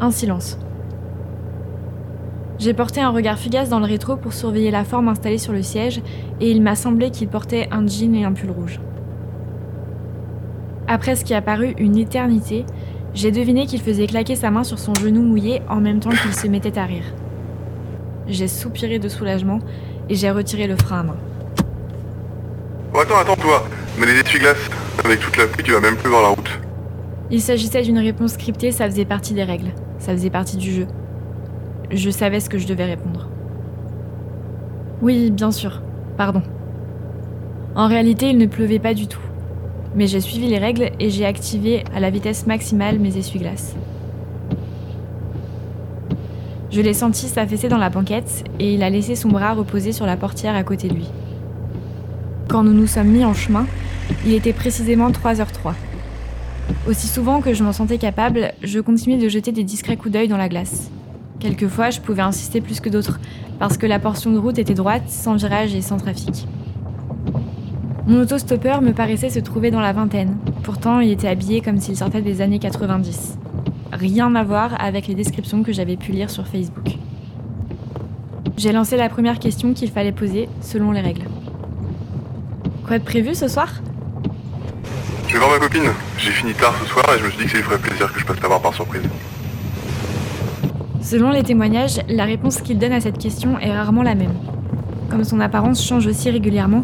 un 0.00 0.10
silence. 0.10 0.58
J'ai 2.58 2.72
porté 2.72 3.02
un 3.02 3.10
regard 3.10 3.38
fugace 3.38 3.68
dans 3.68 3.80
le 3.80 3.84
rétro 3.84 4.16
pour 4.16 4.32
surveiller 4.32 4.70
la 4.70 4.84
forme 4.84 5.08
installée 5.08 5.38
sur 5.38 5.52
le 5.52 5.62
siège 5.62 6.00
et 6.40 6.50
il 6.50 6.62
m'a 6.62 6.74
semblé 6.74 7.10
qu'il 7.10 7.28
portait 7.28 7.68
un 7.70 7.86
jean 7.86 8.14
et 8.14 8.24
un 8.24 8.32
pull 8.32 8.50
rouge. 8.50 8.80
Après 10.88 11.16
ce 11.16 11.24
qui 11.24 11.34
a 11.34 11.42
paru 11.42 11.74
une 11.78 11.98
éternité, 11.98 12.64
j'ai 13.12 13.30
deviné 13.30 13.66
qu'il 13.66 13.82
faisait 13.82 14.06
claquer 14.06 14.36
sa 14.36 14.50
main 14.50 14.64
sur 14.64 14.78
son 14.78 14.94
genou 14.94 15.22
mouillé 15.22 15.60
en 15.68 15.80
même 15.80 16.00
temps 16.00 16.10
qu'il 16.10 16.32
se 16.32 16.46
mettait 16.46 16.78
à 16.78 16.84
rire. 16.84 17.04
J'ai 18.26 18.48
soupiré 18.48 18.98
de 18.98 19.08
soulagement 19.08 19.58
et 20.08 20.14
j'ai 20.14 20.30
retiré 20.30 20.66
le 20.66 20.76
frein 20.76 21.00
à 21.00 21.02
main. 21.02 21.16
Oh, 22.94 22.98
attends, 23.00 23.18
attends, 23.18 23.36
toi 23.36 23.64
Mais 23.98 24.06
les 24.06 24.20
essuie-glaces, 24.20 24.70
avec 25.04 25.20
toute 25.20 25.36
la 25.36 25.46
pluie, 25.46 25.62
tu 25.62 25.72
vas 25.72 25.80
même 25.80 25.96
plus 25.96 26.08
voir 26.08 26.22
la 26.22 26.28
route. 26.28 26.60
Il 27.30 27.42
s'agissait 27.42 27.82
d'une 27.82 27.98
réponse 27.98 28.32
scriptée, 28.32 28.72
ça 28.72 28.86
faisait 28.86 29.04
partie 29.04 29.34
des 29.34 29.44
règles, 29.44 29.72
ça 29.98 30.12
faisait 30.12 30.30
partie 30.30 30.56
du 30.56 30.72
jeu. 30.72 30.86
Je 31.90 32.10
savais 32.10 32.40
ce 32.40 32.50
que 32.50 32.58
je 32.58 32.66
devais 32.66 32.84
répondre. 32.84 33.28
Oui, 35.02 35.30
bien 35.30 35.50
sûr. 35.50 35.82
Pardon. 36.16 36.42
En 37.74 37.86
réalité, 37.86 38.30
il 38.30 38.38
ne 38.38 38.46
pleuvait 38.46 38.78
pas 38.78 38.94
du 38.94 39.06
tout. 39.06 39.20
Mais 39.94 40.06
j'ai 40.06 40.20
suivi 40.20 40.48
les 40.48 40.58
règles 40.58 40.90
et 40.98 41.10
j'ai 41.10 41.24
activé 41.24 41.84
à 41.94 42.00
la 42.00 42.10
vitesse 42.10 42.46
maximale 42.46 42.98
mes 42.98 43.16
essuie-glaces. 43.16 43.76
Je 46.70 46.80
l'ai 46.80 46.94
senti 46.94 47.26
s'affaisser 47.26 47.68
dans 47.68 47.78
la 47.78 47.88
banquette 47.88 48.44
et 48.58 48.74
il 48.74 48.82
a 48.82 48.90
laissé 48.90 49.14
son 49.14 49.28
bras 49.28 49.54
reposer 49.54 49.92
sur 49.92 50.04
la 50.04 50.16
portière 50.16 50.54
à 50.54 50.62
côté 50.62 50.88
de 50.88 50.94
lui. 50.94 51.08
Quand 52.48 52.62
nous 52.64 52.74
nous 52.74 52.86
sommes 52.86 53.08
mis 53.08 53.24
en 53.24 53.34
chemin, 53.34 53.66
il 54.26 54.34
était 54.34 54.52
précisément 54.52 55.10
3h03. 55.10 55.74
Aussi 56.88 57.06
souvent 57.06 57.40
que 57.40 57.54
je 57.54 57.62
m'en 57.62 57.72
sentais 57.72 57.98
capable, 57.98 58.52
je 58.62 58.80
continuais 58.80 59.18
de 59.18 59.28
jeter 59.28 59.52
des 59.52 59.64
discrets 59.64 59.96
coups 59.96 60.12
d'œil 60.12 60.28
dans 60.28 60.36
la 60.36 60.48
glace. 60.48 60.90
Quelquefois, 61.40 61.90
je 61.90 62.00
pouvais 62.00 62.22
insister 62.22 62.60
plus 62.60 62.80
que 62.80 62.88
d'autres, 62.88 63.20
parce 63.58 63.76
que 63.76 63.86
la 63.86 63.98
portion 63.98 64.32
de 64.32 64.38
route 64.38 64.58
était 64.58 64.74
droite, 64.74 65.08
sans 65.08 65.36
virage 65.36 65.74
et 65.74 65.82
sans 65.82 65.98
trafic. 65.98 66.46
Mon 68.06 68.20
autostoppeur 68.20 68.82
me 68.82 68.92
paraissait 68.92 69.30
se 69.30 69.40
trouver 69.40 69.70
dans 69.70 69.80
la 69.80 69.92
vingtaine. 69.92 70.36
Pourtant, 70.62 71.00
il 71.00 71.10
était 71.10 71.28
habillé 71.28 71.60
comme 71.60 71.78
s'il 71.78 71.96
sortait 71.96 72.22
des 72.22 72.40
années 72.40 72.58
90. 72.58 73.36
Rien 73.92 74.34
à 74.34 74.44
voir 74.44 74.80
avec 74.80 75.08
les 75.08 75.14
descriptions 75.14 75.62
que 75.62 75.72
j'avais 75.72 75.96
pu 75.96 76.12
lire 76.12 76.30
sur 76.30 76.46
Facebook. 76.46 76.96
J'ai 78.56 78.72
lancé 78.72 78.96
la 78.96 79.08
première 79.08 79.38
question 79.38 79.74
qu'il 79.74 79.90
fallait 79.90 80.12
poser 80.12 80.48
selon 80.60 80.92
les 80.92 81.00
règles. 81.00 81.26
Quoi 82.86 82.98
de 82.98 83.04
prévu 83.04 83.34
ce 83.34 83.48
soir? 83.48 83.68
Je 85.26 85.32
vais 85.32 85.38
voir 85.38 85.50
ma 85.50 85.58
copine. 85.58 85.90
J'ai 86.18 86.30
fini 86.30 86.54
tard 86.54 86.74
ce 86.80 86.88
soir 86.88 87.04
et 87.14 87.18
je 87.18 87.24
me 87.24 87.30
suis 87.30 87.38
dit 87.38 87.44
que 87.44 87.50
ça 87.50 87.56
lui 87.56 87.64
ferait 87.64 87.78
plaisir 87.78 88.12
que 88.12 88.20
je 88.20 88.24
passe 88.24 88.40
la 88.40 88.48
voir 88.48 88.62
par 88.62 88.72
surprise. 88.72 89.02
Selon 91.06 91.30
les 91.30 91.44
témoignages, 91.44 92.00
la 92.08 92.24
réponse 92.24 92.60
qu'il 92.60 92.78
donne 92.78 92.90
à 92.90 93.00
cette 93.00 93.18
question 93.18 93.60
est 93.60 93.72
rarement 93.72 94.02
la 94.02 94.16
même. 94.16 94.34
Comme 95.08 95.22
son 95.22 95.38
apparence 95.38 95.86
change 95.86 96.08
aussi 96.08 96.30
régulièrement, 96.30 96.82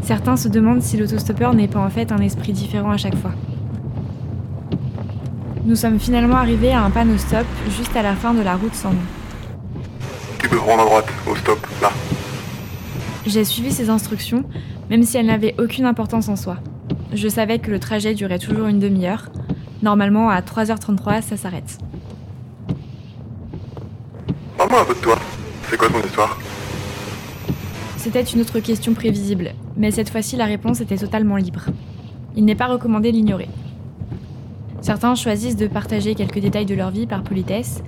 certains 0.00 0.36
se 0.36 0.46
demandent 0.46 0.80
si 0.80 0.96
l'autostoppeur 0.96 1.54
n'est 1.54 1.66
pas 1.66 1.80
en 1.80 1.90
fait 1.90 2.12
un 2.12 2.18
esprit 2.18 2.52
différent 2.52 2.92
à 2.92 2.96
chaque 2.98 3.16
fois. 3.16 3.32
Nous 5.64 5.74
sommes 5.74 5.98
finalement 5.98 6.36
arrivés 6.36 6.70
à 6.70 6.84
un 6.84 6.90
panneau 6.90 7.18
stop 7.18 7.46
juste 7.68 7.96
à 7.96 8.02
la 8.02 8.14
fin 8.14 8.32
de 8.32 8.42
la 8.42 8.54
route 8.54 8.76
sans 8.76 8.90
nom. 8.90 9.02
Tu 10.38 10.48
peux 10.48 10.58
prendre 10.58 10.82
à 10.82 10.84
droite, 10.84 11.08
au 11.28 11.34
stop, 11.34 11.66
là. 11.82 11.90
J'ai 13.26 13.42
suivi 13.42 13.72
ses 13.72 13.90
instructions, 13.90 14.44
même 14.88 15.02
si 15.02 15.16
elles 15.16 15.26
n'avaient 15.26 15.56
aucune 15.58 15.86
importance 15.86 16.28
en 16.28 16.36
soi. 16.36 16.58
Je 17.12 17.26
savais 17.26 17.58
que 17.58 17.72
le 17.72 17.80
trajet 17.80 18.14
durait 18.14 18.38
toujours 18.38 18.68
une 18.68 18.78
demi-heure. 18.78 19.30
Normalement, 19.82 20.30
à 20.30 20.42
3h33, 20.42 21.22
ça 21.22 21.36
s'arrête. 21.36 21.80
C'était 27.96 28.24
une 28.24 28.40
autre 28.40 28.58
question 28.58 28.92
prévisible, 28.92 29.52
mais 29.76 29.92
cette 29.92 30.10
fois-ci, 30.10 30.34
la 30.34 30.46
réponse 30.46 30.80
était 30.80 30.96
totalement 30.96 31.36
libre. 31.36 31.66
Il 32.34 32.44
n'est 32.44 32.56
pas 32.56 32.66
recommandé 32.66 33.12
l'ignorer. 33.12 33.48
Certains 34.80 35.14
choisissent 35.14 35.54
de 35.54 35.68
partager 35.68 36.16
quelques 36.16 36.40
détails 36.40 36.66
de 36.66 36.74
leur 36.74 36.90
vie 36.90 37.06
par 37.06 37.22
politesse, 37.22 37.84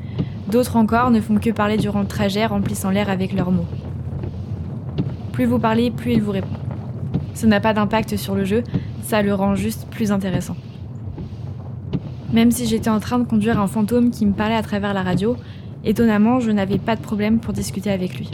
d'autres 0.49 0.77
encore 0.77 1.11
ne 1.11 1.21
font 1.21 1.39
que 1.39 1.51
parler 1.51 1.77
durant 1.77 2.03
le 2.03 2.07
trajet, 2.07 2.47
remplissant 2.47 2.91
l'air 2.91 3.11
avec 3.11 3.33
leurs 3.33 3.51
mots. 3.51 3.67
Plus 5.33 5.47
vous 5.47 5.59
parlez, 5.59 5.91
plus 5.91 6.13
il 6.13 6.23
vous 6.23 6.31
répond. 6.31 6.57
Ça 7.35 7.49
n'a 7.49 7.59
pas 7.59 7.75
d'impact 7.75 8.17
sur 8.17 8.37
le 8.37 8.45
jeu, 8.45 8.63
ça 9.03 9.23
le 9.23 9.35
rend 9.35 9.57
juste 9.57 9.89
plus 9.91 10.13
intéressant. 10.13 10.57
Même 12.33 12.53
si 12.53 12.65
j'étais 12.65 12.91
en 12.91 13.01
train 13.01 13.19
de 13.19 13.25
conduire 13.25 13.61
un 13.61 13.67
fantôme 13.67 14.13
qui 14.13 14.25
me 14.25 14.33
parlait 14.33 14.55
à 14.55 14.63
travers 14.63 14.95
la 14.95 15.03
radio, 15.03 15.37
étonnamment, 15.87 16.41
je 16.41 16.51
n'avais 16.51 16.79
pas 16.79 16.97
de 16.97 17.01
problème 17.01 17.39
pour 17.39 17.53
discuter 17.53 17.91
avec 17.91 18.19
lui. 18.19 18.31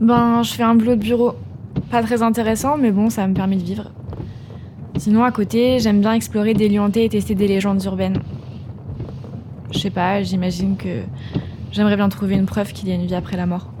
Ben, 0.00 0.42
je 0.44 0.52
fais 0.52 0.62
un 0.62 0.74
boulot 0.74 0.94
de 0.94 1.00
bureau. 1.00 1.32
Pas 1.90 2.02
très 2.02 2.22
intéressant, 2.22 2.76
mais 2.76 2.92
bon, 2.92 3.10
ça 3.10 3.26
me 3.26 3.34
permet 3.34 3.56
de 3.56 3.64
vivre. 3.64 3.90
Sinon, 4.96 5.24
à 5.24 5.32
côté, 5.32 5.78
j'aime 5.80 6.00
bien 6.00 6.12
explorer 6.12 6.54
des 6.54 6.68
lieux 6.68 6.80
hantés 6.80 7.04
et 7.04 7.08
tester 7.08 7.34
des 7.34 7.48
légendes 7.48 7.82
urbaines. 7.84 8.20
Je 9.72 9.78
sais 9.78 9.90
pas, 9.90 10.22
j'imagine 10.22 10.76
que 10.76 11.02
j'aimerais 11.72 11.96
bien 11.96 12.08
trouver 12.08 12.34
une 12.34 12.46
preuve 12.46 12.72
qu'il 12.72 12.88
y 12.88 12.92
a 12.92 12.94
une 12.94 13.06
vie 13.06 13.14
après 13.14 13.36
la 13.36 13.46
mort. 13.46 13.72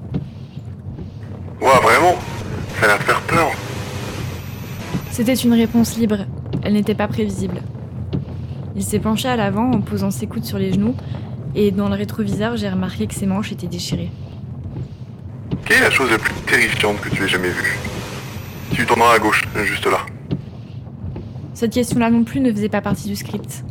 Ouah, 1.60 1.80
vraiment? 1.80 2.14
Ça 2.78 2.84
a 2.84 2.88
l'air 2.88 2.98
de 2.98 3.02
faire 3.02 3.20
peur. 3.22 3.48
C'était 5.10 5.34
une 5.34 5.54
réponse 5.54 5.96
libre, 5.98 6.18
elle 6.62 6.74
n'était 6.74 6.94
pas 6.94 7.08
prévisible. 7.08 7.60
Il 8.76 8.84
s'est 8.84 9.00
penché 9.00 9.26
à 9.26 9.34
l'avant 9.34 9.72
en 9.72 9.80
posant 9.80 10.12
ses 10.12 10.28
coudes 10.28 10.44
sur 10.44 10.58
les 10.58 10.72
genoux, 10.72 10.94
et 11.54 11.70
dans 11.70 11.88
le 11.88 11.94
rétroviseur, 11.94 12.56
j'ai 12.56 12.68
remarqué 12.68 13.06
que 13.06 13.14
ses 13.14 13.26
manches 13.26 13.52
étaient 13.52 13.66
déchirées. 13.66 14.10
Quelle 15.64 15.78
est 15.78 15.82
la 15.82 15.90
chose 15.90 16.10
la 16.10 16.18
plus 16.18 16.34
terrifiante 16.46 17.00
que 17.00 17.08
tu 17.08 17.22
aies 17.22 17.28
jamais 17.28 17.50
vue? 17.50 17.76
Tu 18.72 18.86
tourneras 18.86 19.14
à 19.14 19.18
gauche, 19.18 19.44
juste 19.64 19.86
là. 19.86 19.98
Cette 21.54 21.72
question-là 21.72 22.10
non 22.10 22.24
plus 22.24 22.40
ne 22.40 22.52
faisait 22.52 22.68
pas 22.68 22.80
partie 22.80 23.08
du 23.08 23.16
script. 23.16 23.64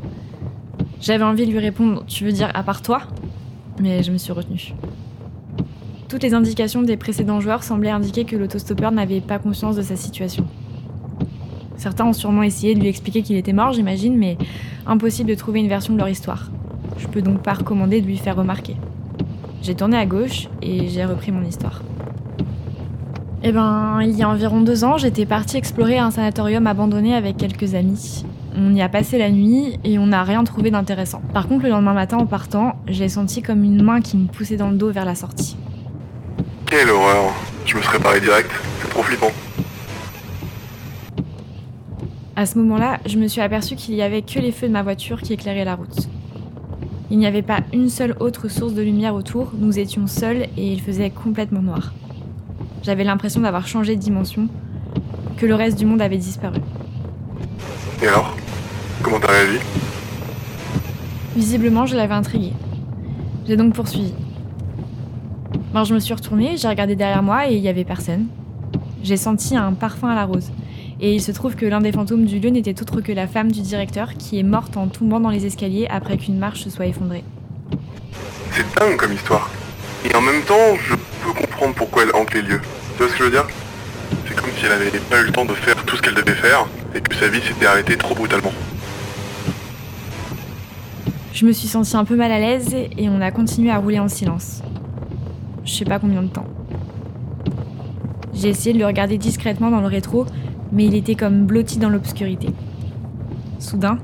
J'avais 0.99 1.23
envie 1.23 1.45
de 1.45 1.51
lui 1.51 1.59
répondre 1.59 2.03
Tu 2.07 2.25
veux 2.25 2.31
dire 2.31 2.51
à 2.53 2.63
part 2.63 2.81
toi? 2.81 3.01
Mais 3.79 4.03
je 4.03 4.11
me 4.11 4.17
suis 4.17 4.31
retenue. 4.31 4.73
Toutes 6.09 6.23
les 6.23 6.33
indications 6.33 6.81
des 6.81 6.97
précédents 6.97 7.39
joueurs 7.39 7.63
semblaient 7.63 7.91
indiquer 7.91 8.25
que 8.25 8.35
l'autostoppeur 8.35 8.91
n'avait 8.91 9.21
pas 9.21 9.39
conscience 9.39 9.75
de 9.75 9.81
sa 9.81 9.95
situation. 9.95 10.45
Certains 11.77 12.05
ont 12.05 12.13
sûrement 12.13 12.43
essayé 12.43 12.75
de 12.75 12.79
lui 12.79 12.87
expliquer 12.87 13.21
qu'il 13.21 13.37
était 13.37 13.53
mort, 13.53 13.73
j'imagine, 13.73 14.17
mais 14.17 14.37
impossible 14.85 15.29
de 15.29 15.35
trouver 15.35 15.59
une 15.59 15.67
version 15.67 15.93
de 15.93 15.99
leur 15.99 16.09
histoire. 16.09 16.49
Je 16.97 17.07
peux 17.07 17.21
donc 17.21 17.41
pas 17.41 17.53
recommander 17.53 18.01
de 18.01 18.07
lui 18.07 18.17
faire 18.17 18.35
remarquer. 18.35 18.75
J'ai 19.61 19.75
tourné 19.75 19.97
à 19.97 20.05
gauche 20.05 20.47
et 20.61 20.87
j'ai 20.87 21.05
repris 21.05 21.31
mon 21.31 21.43
histoire. 21.43 21.81
Eh 23.43 23.51
ben, 23.51 23.99
il 24.01 24.17
y 24.17 24.23
a 24.23 24.29
environ 24.29 24.61
deux 24.61 24.83
ans, 24.83 24.97
j'étais 24.97 25.25
partie 25.25 25.57
explorer 25.57 25.99
un 25.99 26.09
sanatorium 26.11 26.65
abandonné 26.67 27.15
avec 27.15 27.37
quelques 27.37 27.75
amis. 27.75 28.25
On 28.55 28.73
y 28.73 28.81
a 28.81 28.89
passé 28.89 29.17
la 29.19 29.29
nuit 29.29 29.79
et 29.83 29.99
on 29.99 30.07
n'a 30.07 30.23
rien 30.23 30.43
trouvé 30.43 30.71
d'intéressant. 30.71 31.21
Par 31.33 31.47
contre, 31.47 31.63
le 31.63 31.69
lendemain 31.69 31.93
matin, 31.93 32.17
en 32.17 32.25
partant, 32.25 32.75
j'ai 32.87 33.07
senti 33.07 33.43
comme 33.43 33.63
une 33.63 33.83
main 33.83 34.01
qui 34.01 34.17
me 34.17 34.27
poussait 34.27 34.57
dans 34.57 34.69
le 34.69 34.77
dos 34.77 34.91
vers 34.91 35.05
la 35.05 35.13
sortie. 35.13 35.55
Quelle 36.65 36.89
horreur 36.89 37.33
Je 37.65 37.77
me 37.77 37.81
serais 37.81 37.99
paré 37.99 38.19
direct. 38.19 38.49
C'est 38.81 38.89
trop 38.89 39.03
flippant. 39.03 39.31
À 42.35 42.45
ce 42.45 42.57
moment-là, 42.57 42.99
je 43.05 43.17
me 43.17 43.27
suis 43.27 43.41
aperçu 43.41 43.75
qu'il 43.75 43.95
y 43.95 44.01
avait 44.01 44.23
que 44.23 44.39
les 44.39 44.51
feux 44.51 44.67
de 44.67 44.73
ma 44.73 44.83
voiture 44.83 45.21
qui 45.21 45.33
éclairaient 45.33 45.65
la 45.65 45.75
route. 45.75 46.07
Il 47.09 47.17
n'y 47.17 47.25
avait 47.25 47.41
pas 47.41 47.61
une 47.71 47.89
seule 47.89 48.17
autre 48.19 48.49
source 48.49 48.73
de 48.73 48.81
lumière 48.81 49.15
autour, 49.15 49.53
nous 49.57 49.79
étions 49.79 50.07
seuls 50.07 50.47
et 50.57 50.73
il 50.73 50.81
faisait 50.81 51.09
complètement 51.09 51.61
noir. 51.61 51.93
J'avais 52.83 53.05
l'impression 53.05 53.39
d'avoir 53.39 53.65
changé 53.65 53.95
de 53.95 54.01
dimension, 54.01 54.49
que 55.37 55.45
le 55.45 55.55
reste 55.55 55.77
du 55.77 55.85
monde 55.85 56.01
avait 56.01 56.17
disparu. 56.17 56.59
Et 58.01 58.07
alors? 58.07 58.35
Comment 59.01 59.19
t'as 59.21 59.31
réagi? 59.31 59.59
Visiblement, 61.35 61.85
je 61.85 61.95
l'avais 61.95 62.13
intrigué. 62.13 62.51
J'ai 63.47 63.55
donc 63.55 63.73
poursuivi. 63.73 64.13
Ben, 65.73 65.85
je 65.85 65.93
me 65.93 65.99
suis 65.99 66.13
retournée, 66.13 66.57
j'ai 66.57 66.67
regardé 66.67 66.95
derrière 66.97 67.23
moi 67.23 67.49
et 67.49 67.55
il 67.55 67.61
n'y 67.61 67.69
avait 67.69 67.85
personne. 67.85 68.27
J'ai 69.01 69.17
senti 69.17 69.55
un 69.55 69.71
parfum 69.71 70.09
à 70.09 70.15
la 70.15 70.25
rose. 70.25 70.51
Et 70.99 71.13
il 71.13 71.21
se 71.21 71.31
trouve 71.31 71.55
que 71.55 71.65
l'un 71.65 71.79
des 71.79 71.91
fantômes 71.91 72.25
du 72.25 72.39
lieu 72.39 72.49
n'était 72.49 72.81
autre 72.81 73.01
que 73.01 73.11
la 73.11 73.27
femme 73.27 73.51
du 73.51 73.61
directeur 73.61 74.15
qui 74.15 74.39
est 74.39 74.43
morte 74.43 74.77
en 74.77 74.87
tombant 74.87 75.19
dans 75.19 75.29
les 75.29 75.45
escaliers 75.45 75.87
après 75.89 76.17
qu'une 76.17 76.39
marche 76.39 76.63
se 76.63 76.71
soit 76.71 76.87
effondrée. 76.87 77.23
C'est 78.51 78.65
dingue 78.79 78.97
comme 78.97 79.13
histoire. 79.13 79.51
Et 80.09 80.15
en 80.15 80.21
même 80.21 80.41
temps, 80.41 80.75
je 80.81 80.95
peux 80.95 81.33
comprendre 81.33 81.75
pourquoi 81.75 82.03
elle 82.03 82.15
hante 82.15 82.33
les 82.33 82.41
lieux. 82.41 82.61
Tu 82.95 83.03
vois 83.03 83.07
ce 83.07 83.13
que 83.13 83.19
je 83.19 83.23
veux 83.25 83.31
dire? 83.31 83.45
C'est 84.27 84.35
comme 84.35 84.49
si 84.57 84.65
elle 84.65 84.71
avait 84.71 84.89
pas 84.89 85.21
eu 85.21 85.25
le 85.25 85.31
temps 85.31 85.45
de 85.45 85.53
faire 85.53 85.75
tout 85.85 85.95
ce 85.97 86.01
qu'elle 86.01 86.15
devait 86.15 86.33
faire 86.33 86.65
et 86.95 87.01
que 87.01 87.15
sa 87.15 87.27
vie 87.27 87.41
s'était 87.41 87.67
arrêtée 87.67 87.95
trop 87.95 88.15
brutalement. 88.15 88.53
Je 91.33 91.45
me 91.45 91.51
suis 91.51 91.67
sentie 91.67 91.95
un 91.95 92.05
peu 92.05 92.15
mal 92.15 92.31
à 92.31 92.39
l'aise 92.39 92.73
et 92.73 93.09
on 93.09 93.21
a 93.21 93.29
continué 93.29 93.69
à 93.69 93.77
rouler 93.77 93.99
en 93.99 94.07
silence. 94.07 94.63
Je 95.63 95.71
sais 95.71 95.85
pas 95.85 95.99
combien 95.99 96.23
de 96.23 96.29
temps. 96.29 96.47
J'ai 98.33 98.49
essayé 98.49 98.73
de 98.73 98.79
le 98.79 98.85
regarder 98.87 99.19
discrètement 99.19 99.69
dans 99.69 99.81
le 99.81 99.87
rétro, 99.87 100.25
mais 100.71 100.85
il 100.85 100.95
était 100.95 101.15
comme 101.15 101.45
blotti 101.45 101.77
dans 101.77 101.89
l'obscurité. 101.89 102.49
Soudain, 103.59 103.97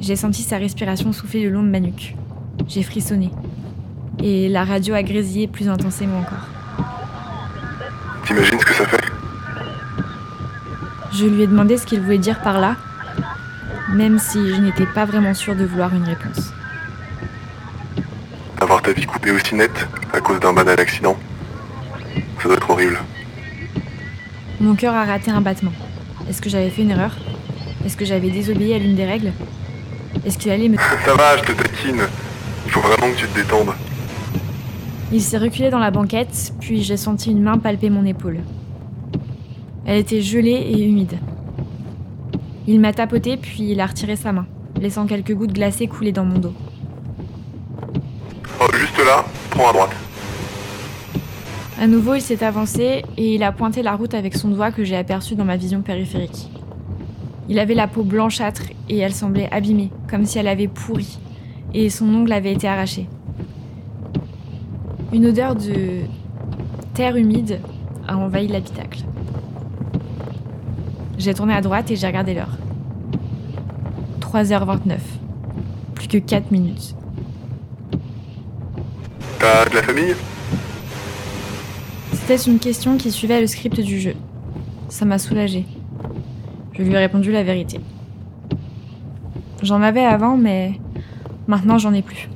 j'ai 0.00 0.16
senti 0.16 0.42
sa 0.42 0.58
respiration 0.58 1.12
souffler 1.12 1.44
le 1.44 1.50
long 1.50 1.62
de 1.62 1.68
ma 1.68 1.80
nuque. 1.80 2.16
J'ai 2.68 2.82
frissonné. 2.82 3.30
Et 4.22 4.48
la 4.48 4.64
radio 4.64 4.94
a 4.94 5.02
grésillé 5.02 5.46
plus 5.46 5.68
intensément 5.68 6.18
encore. 6.18 6.46
T'imagines 8.24 8.58
ce 8.60 8.66
que 8.66 8.74
ça 8.74 8.86
fait? 8.86 9.04
Je 11.12 11.26
lui 11.26 11.42
ai 11.42 11.46
demandé 11.46 11.76
ce 11.76 11.86
qu'il 11.86 12.00
voulait 12.00 12.18
dire 12.18 12.40
par 12.40 12.60
là, 12.60 12.76
même 13.92 14.18
si 14.18 14.54
je 14.54 14.60
n'étais 14.60 14.86
pas 14.86 15.04
vraiment 15.04 15.34
sûre 15.34 15.56
de 15.56 15.64
vouloir 15.64 15.94
une 15.94 16.04
réponse. 16.04 16.52
Avoir 18.60 18.82
ta 18.82 18.92
vie 18.92 19.06
coupée 19.06 19.32
aussi 19.32 19.54
nette 19.54 19.88
à 20.12 20.20
cause 20.20 20.38
d'un 20.38 20.52
banal 20.52 20.78
accident? 20.78 21.16
Ça 22.40 22.44
doit 22.44 22.56
être 22.56 22.70
horrible. 22.70 22.98
Mon 24.60 24.74
cœur 24.74 24.94
a 24.94 25.04
raté 25.04 25.30
un 25.30 25.40
battement. 25.40 25.72
Est-ce 26.30 26.40
que 26.40 26.48
j'avais 26.48 26.70
fait 26.70 26.82
une 26.82 26.92
erreur 26.92 27.10
Est-ce 27.84 27.96
que 27.96 28.04
j'avais 28.04 28.30
désobéi 28.30 28.72
à 28.72 28.78
l'une 28.78 28.94
des 28.94 29.04
règles 29.04 29.32
Est-ce 30.24 30.38
qu'il 30.38 30.52
allait 30.52 30.68
me... 30.68 30.76
Ça 30.76 31.14
va, 31.16 31.36
je 31.36 31.42
te 31.42 31.50
taquine. 31.50 32.02
Il 32.66 32.70
faut 32.70 32.78
vraiment 32.78 33.12
que 33.12 33.18
tu 33.18 33.26
te 33.26 33.34
détendes. 33.34 33.74
Il 35.10 35.20
s'est 35.20 35.38
reculé 35.38 35.70
dans 35.70 35.80
la 35.80 35.90
banquette, 35.90 36.52
puis 36.60 36.84
j'ai 36.84 36.96
senti 36.96 37.32
une 37.32 37.42
main 37.42 37.58
palper 37.58 37.90
mon 37.90 38.04
épaule. 38.04 38.38
Elle 39.84 39.98
était 39.98 40.20
gelée 40.20 40.52
et 40.52 40.80
humide. 40.84 41.18
Il 42.68 42.78
m'a 42.78 42.92
tapoté, 42.92 43.36
puis 43.36 43.72
il 43.72 43.80
a 43.80 43.86
retiré 43.86 44.14
sa 44.14 44.30
main, 44.30 44.46
laissant 44.80 45.06
quelques 45.06 45.34
gouttes 45.34 45.52
glacées 45.52 45.88
couler 45.88 46.12
dans 46.12 46.24
mon 46.24 46.38
dos. 46.38 46.54
Oh, 48.60 48.66
juste 48.72 48.98
là, 48.98 49.24
prends 49.50 49.70
à 49.70 49.72
droite. 49.72 49.99
À 51.80 51.86
nouveau, 51.86 52.14
il 52.14 52.20
s'est 52.20 52.44
avancé 52.44 53.02
et 53.16 53.36
il 53.36 53.42
a 53.42 53.52
pointé 53.52 53.82
la 53.82 53.96
route 53.96 54.12
avec 54.12 54.36
son 54.36 54.48
doigt 54.48 54.70
que 54.70 54.84
j'ai 54.84 54.98
aperçu 54.98 55.34
dans 55.34 55.46
ma 55.46 55.56
vision 55.56 55.80
périphérique. 55.80 56.50
Il 57.48 57.58
avait 57.58 57.72
la 57.72 57.88
peau 57.88 58.02
blanchâtre 58.02 58.64
et 58.90 58.98
elle 58.98 59.14
semblait 59.14 59.48
abîmée, 59.50 59.90
comme 60.06 60.26
si 60.26 60.38
elle 60.38 60.48
avait 60.48 60.68
pourri, 60.68 61.18
et 61.72 61.88
son 61.88 62.14
ongle 62.14 62.34
avait 62.34 62.52
été 62.52 62.68
arraché. 62.68 63.08
Une 65.10 65.24
odeur 65.24 65.56
de 65.56 66.00
terre 66.92 67.16
humide 67.16 67.60
a 68.06 68.18
envahi 68.18 68.46
l'habitacle. 68.46 69.00
J'ai 71.16 71.32
tourné 71.32 71.54
à 71.54 71.62
droite 71.62 71.90
et 71.90 71.96
j'ai 71.96 72.06
regardé 72.06 72.34
l'heure. 72.34 72.58
3h29. 74.20 74.98
Plus 75.94 76.08
que 76.08 76.18
4 76.18 76.50
minutes. 76.50 76.94
T'as 79.38 79.64
de 79.64 79.74
la 79.76 79.82
famille? 79.82 80.14
C'était 82.30 82.48
une 82.48 82.60
question 82.60 82.96
qui 82.96 83.10
suivait 83.10 83.40
le 83.40 83.48
script 83.48 83.80
du 83.80 83.98
jeu. 83.98 84.14
Ça 84.88 85.04
m'a 85.04 85.18
soulagée. 85.18 85.66
Je 86.74 86.82
lui 86.84 86.92
ai 86.92 86.98
répondu 86.98 87.32
la 87.32 87.42
vérité. 87.42 87.80
J'en 89.64 89.82
avais 89.82 90.04
avant, 90.04 90.36
mais 90.36 90.78
maintenant 91.48 91.76
j'en 91.76 91.92
ai 91.92 92.02
plus. 92.02 92.28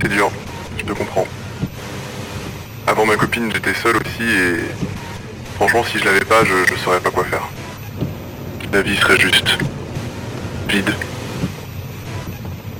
C'est 0.00 0.08
dur, 0.08 0.32
je 0.78 0.84
te 0.84 0.92
comprends. 0.92 1.28
Avant 2.88 3.06
ma 3.06 3.14
copine, 3.14 3.48
j'étais 3.54 3.72
seul 3.72 3.94
aussi 3.98 4.24
et 4.24 4.56
franchement, 5.54 5.84
si 5.84 5.98
je 5.98 6.04
l'avais 6.04 6.24
pas, 6.24 6.42
je, 6.42 6.74
je 6.74 6.80
saurais 6.80 6.98
pas 6.98 7.10
quoi 7.12 7.22
faire. 7.22 7.48
La 8.72 8.82
vie 8.82 8.96
serait 8.96 9.20
juste 9.20 9.58
vide. 10.68 10.90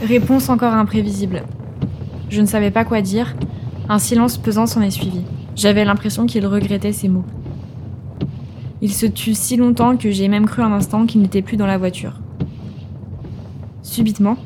Réponse 0.02 0.48
encore 0.48 0.74
imprévisible. 0.74 1.44
Je 2.28 2.40
ne 2.40 2.46
savais 2.46 2.72
pas 2.72 2.84
quoi 2.84 3.02
dire. 3.02 3.36
Un 3.92 3.98
silence 3.98 4.38
pesant 4.38 4.64
s'en 4.64 4.80
est 4.80 4.90
suivi. 4.90 5.20
J'avais 5.54 5.84
l'impression 5.84 6.24
qu'il 6.24 6.46
regrettait 6.46 6.94
ses 6.94 7.08
mots. 7.08 7.26
Il 8.80 8.90
se 8.90 9.04
tut 9.04 9.34
si 9.34 9.58
longtemps 9.58 9.98
que 9.98 10.10
j'ai 10.10 10.28
même 10.28 10.46
cru 10.46 10.62
un 10.62 10.72
instant 10.72 11.04
qu'il 11.04 11.20
n'était 11.20 11.42
plus 11.42 11.58
dans 11.58 11.66
la 11.66 11.76
voiture. 11.76 12.14
Subitement, 13.82 14.38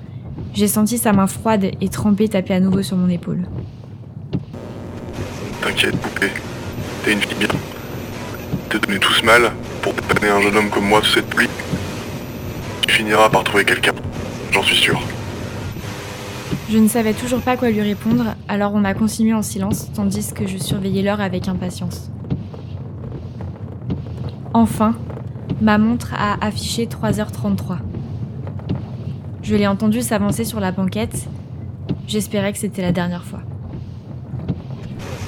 j'ai 0.53 0.67
senti 0.67 0.99
sa 0.99 1.12
main 1.12 1.29
froide 1.29 1.71
et 1.81 1.88
trempée 1.88 2.26
taper 2.26 2.55
à 2.55 2.59
nouveau 2.59 2.83
sur 2.83 2.97
mon 2.97 3.09
épaule. 3.09 3.47
T'inquiète, 5.62 5.97
poupée. 5.97 6.33
T'es 7.05 7.12
une 7.12 7.21
fille 7.21 7.38
bien. 7.38 7.49
Te 8.69 8.79
donner 8.79 8.99
tous 8.99 9.23
mal 9.23 9.53
pour 9.81 9.93
dépanner 9.93 10.29
un 10.29 10.41
jeune 10.41 10.57
homme 10.57 10.71
comme 10.71 10.88
moi 10.88 11.00
sous 11.05 11.21
cette 11.21 11.29
pluie. 11.29 11.49
Tu 12.88 12.95
finiras 12.97 13.29
par 13.29 13.45
trouver 13.45 13.65
quelqu'un. 13.65 13.93
J'en 14.50 14.65
suis 14.65 14.75
sûr. 14.75 15.00
Je 16.68 16.78
ne 16.78 16.88
savais 16.88 17.12
toujours 17.14 17.42
pas 17.42 17.56
quoi 17.56 17.70
lui 17.70 17.80
répondre, 17.80 18.35
alors 18.49 18.73
on 18.75 18.82
a 18.85 18.92
continué 18.92 19.32
en 19.32 19.42
silence 19.42 19.90
tandis 19.94 20.32
que 20.35 20.49
je 20.49 20.58
surveillais 20.58 21.02
l'heure 21.02 21.20
avec 21.20 21.46
impatience. 21.46 22.11
Enfin, 24.52 24.96
ma 25.61 25.78
montre 25.78 26.12
a 26.14 26.44
affiché 26.44 26.87
3h33. 26.87 27.78
Je 29.42 29.54
l'ai 29.54 29.68
entendu 29.68 30.02
s'avancer 30.02 30.44
sur 30.44 30.58
la 30.58 30.73
banquette. 30.73 31.28
J'espérais 32.08 32.52
que 32.52 32.58
c'était 32.58 32.82
la 32.82 32.90
dernière 32.90 33.25
fois. 33.25 33.42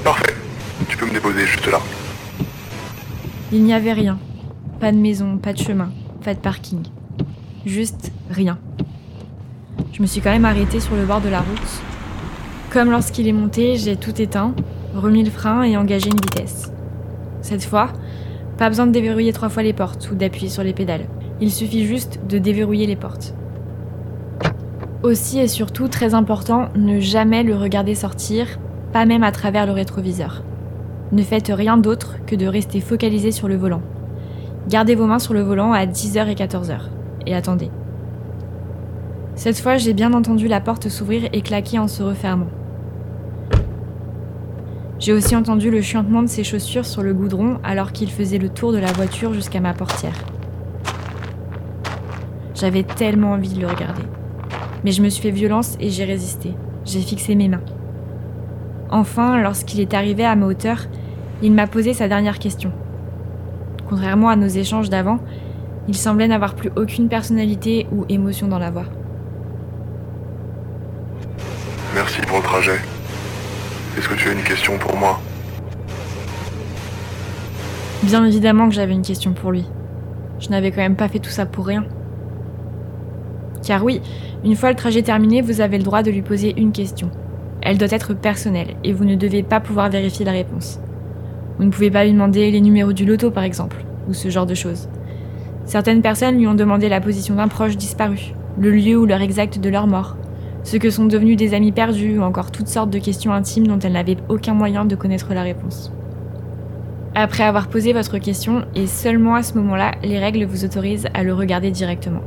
Parfait. 0.02 0.34
Tu 0.88 0.96
peux 0.96 1.06
me 1.06 1.12
déposer 1.12 1.46
juste 1.46 1.70
là. 1.70 1.78
Il 3.52 3.62
n'y 3.62 3.74
avait 3.74 3.92
rien. 3.92 4.18
Pas 4.80 4.90
de 4.90 4.96
maison, 4.96 5.38
pas 5.38 5.52
de 5.52 5.58
chemin, 5.58 5.92
pas 6.24 6.34
de 6.34 6.40
parking. 6.40 6.82
Juste 7.64 8.10
rien. 8.28 8.58
Je 9.98 10.02
me 10.02 10.06
suis 10.06 10.20
quand 10.20 10.30
même 10.30 10.44
arrêtée 10.44 10.78
sur 10.78 10.94
le 10.94 11.04
bord 11.04 11.20
de 11.20 11.28
la 11.28 11.40
route. 11.40 11.82
Comme 12.70 12.88
lorsqu'il 12.88 13.26
est 13.26 13.32
monté, 13.32 13.76
j'ai 13.76 13.96
tout 13.96 14.22
éteint, 14.22 14.54
remis 14.94 15.24
le 15.24 15.30
frein 15.30 15.64
et 15.64 15.76
engagé 15.76 16.08
une 16.08 16.20
vitesse. 16.20 16.70
Cette 17.42 17.64
fois, 17.64 17.88
pas 18.58 18.68
besoin 18.68 18.86
de 18.86 18.92
déverrouiller 18.92 19.32
trois 19.32 19.48
fois 19.48 19.64
les 19.64 19.72
portes 19.72 20.08
ou 20.12 20.14
d'appuyer 20.14 20.50
sur 20.50 20.62
les 20.62 20.72
pédales. 20.72 21.06
Il 21.40 21.50
suffit 21.50 21.84
juste 21.84 22.20
de 22.28 22.38
déverrouiller 22.38 22.86
les 22.86 22.94
portes. 22.94 23.34
Aussi 25.02 25.40
et 25.40 25.48
surtout, 25.48 25.88
très 25.88 26.14
important, 26.14 26.68
ne 26.76 27.00
jamais 27.00 27.42
le 27.42 27.56
regarder 27.56 27.96
sortir, 27.96 28.60
pas 28.92 29.04
même 29.04 29.24
à 29.24 29.32
travers 29.32 29.66
le 29.66 29.72
rétroviseur. 29.72 30.44
Ne 31.10 31.24
faites 31.24 31.50
rien 31.52 31.76
d'autre 31.76 32.24
que 32.24 32.36
de 32.36 32.46
rester 32.46 32.80
focalisé 32.80 33.32
sur 33.32 33.48
le 33.48 33.56
volant. 33.56 33.82
Gardez 34.68 34.94
vos 34.94 35.06
mains 35.06 35.18
sur 35.18 35.34
le 35.34 35.42
volant 35.42 35.72
à 35.72 35.86
10h 35.86 36.28
et 36.28 36.36
14h. 36.36 36.82
Et 37.26 37.34
attendez. 37.34 37.72
Cette 39.38 39.60
fois, 39.60 39.76
j'ai 39.76 39.94
bien 39.94 40.14
entendu 40.14 40.48
la 40.48 40.60
porte 40.60 40.88
s'ouvrir 40.88 41.28
et 41.32 41.42
claquer 41.42 41.78
en 41.78 41.86
se 41.86 42.02
refermant. 42.02 42.48
J'ai 44.98 45.12
aussi 45.12 45.36
entendu 45.36 45.70
le 45.70 45.80
chuintement 45.80 46.22
de 46.22 46.26
ses 46.26 46.42
chaussures 46.42 46.84
sur 46.84 47.04
le 47.04 47.14
goudron 47.14 47.60
alors 47.62 47.92
qu'il 47.92 48.10
faisait 48.10 48.38
le 48.38 48.48
tour 48.48 48.72
de 48.72 48.78
la 48.78 48.90
voiture 48.90 49.32
jusqu'à 49.32 49.60
ma 49.60 49.74
portière. 49.74 50.16
J'avais 52.56 52.82
tellement 52.82 53.30
envie 53.30 53.54
de 53.54 53.60
le 53.60 53.68
regarder. 53.68 54.02
Mais 54.82 54.90
je 54.90 55.02
me 55.02 55.08
suis 55.08 55.22
fait 55.22 55.30
violence 55.30 55.76
et 55.78 55.90
j'ai 55.90 56.04
résisté. 56.04 56.54
J'ai 56.84 57.00
fixé 57.00 57.36
mes 57.36 57.46
mains. 57.46 57.62
Enfin, 58.90 59.40
lorsqu'il 59.40 59.78
est 59.78 59.94
arrivé 59.94 60.24
à 60.24 60.34
ma 60.34 60.46
hauteur, 60.46 60.86
il 61.42 61.52
m'a 61.52 61.68
posé 61.68 61.94
sa 61.94 62.08
dernière 62.08 62.40
question. 62.40 62.72
Contrairement 63.88 64.30
à 64.30 64.36
nos 64.36 64.48
échanges 64.48 64.90
d'avant, 64.90 65.20
il 65.86 65.94
semblait 65.94 66.26
n'avoir 66.26 66.56
plus 66.56 66.72
aucune 66.74 67.08
personnalité 67.08 67.86
ou 67.92 68.04
émotion 68.08 68.48
dans 68.48 68.58
la 68.58 68.72
voix. 68.72 68.86
Merci 71.98 72.20
pour 72.20 72.36
le 72.36 72.44
trajet. 72.44 72.78
Est-ce 73.98 74.08
que 74.08 74.14
tu 74.14 74.28
as 74.28 74.32
une 74.32 74.44
question 74.44 74.78
pour 74.78 74.96
moi 74.96 75.18
Bien 78.04 78.24
évidemment 78.24 78.68
que 78.68 78.74
j'avais 78.76 78.92
une 78.92 79.02
question 79.02 79.32
pour 79.32 79.50
lui. 79.50 79.64
Je 80.38 80.48
n'avais 80.50 80.70
quand 80.70 80.80
même 80.80 80.94
pas 80.94 81.08
fait 81.08 81.18
tout 81.18 81.28
ça 81.28 81.44
pour 81.44 81.66
rien. 81.66 81.84
Car 83.66 83.82
oui, 83.82 84.00
une 84.44 84.54
fois 84.54 84.68
le 84.68 84.76
trajet 84.76 85.02
terminé, 85.02 85.42
vous 85.42 85.60
avez 85.60 85.76
le 85.76 85.82
droit 85.82 86.04
de 86.04 86.12
lui 86.12 86.22
poser 86.22 86.54
une 86.56 86.70
question. 86.70 87.10
Elle 87.62 87.78
doit 87.78 87.88
être 87.90 88.14
personnelle 88.14 88.76
et 88.84 88.92
vous 88.92 89.04
ne 89.04 89.16
devez 89.16 89.42
pas 89.42 89.58
pouvoir 89.58 89.90
vérifier 89.90 90.24
la 90.24 90.30
réponse. 90.30 90.78
Vous 91.58 91.64
ne 91.64 91.72
pouvez 91.72 91.90
pas 91.90 92.04
lui 92.04 92.12
demander 92.12 92.52
les 92.52 92.60
numéros 92.60 92.92
du 92.92 93.06
loto 93.06 93.32
par 93.32 93.42
exemple, 93.42 93.84
ou 94.08 94.14
ce 94.14 94.30
genre 94.30 94.46
de 94.46 94.54
choses. 94.54 94.88
Certaines 95.64 96.02
personnes 96.02 96.38
lui 96.38 96.46
ont 96.46 96.54
demandé 96.54 96.88
la 96.88 97.00
position 97.00 97.34
d'un 97.34 97.48
proche 97.48 97.76
disparu, 97.76 98.34
le 98.56 98.70
lieu 98.70 98.96
ou 98.96 99.04
l'heure 99.04 99.20
exacte 99.20 99.58
de 99.58 99.68
leur 99.68 99.88
mort, 99.88 100.16
ce 100.64 100.76
que 100.76 100.90
sont 100.90 101.06
devenus 101.06 101.36
des 101.36 101.54
amis 101.54 101.72
perdus 101.72 102.18
ou 102.18 102.22
encore 102.22 102.50
toutes 102.50 102.68
sortes 102.68 102.90
de 102.90 102.98
questions 102.98 103.32
intimes 103.32 103.66
dont 103.66 103.78
elle 103.78 103.92
n'avait 103.92 104.18
aucun 104.28 104.54
moyen 104.54 104.84
de 104.84 104.96
connaître 104.96 105.32
la 105.32 105.42
réponse. 105.42 105.92
Après 107.14 107.44
avoir 107.44 107.68
posé 107.68 107.92
votre 107.92 108.18
question, 108.18 108.64
et 108.74 108.86
seulement 108.86 109.34
à 109.34 109.42
ce 109.42 109.54
moment-là, 109.58 109.92
les 110.02 110.18
règles 110.18 110.44
vous 110.44 110.64
autorisent 110.64 111.08
à 111.14 111.22
le 111.22 111.34
regarder 111.34 111.70
directement. 111.70 112.22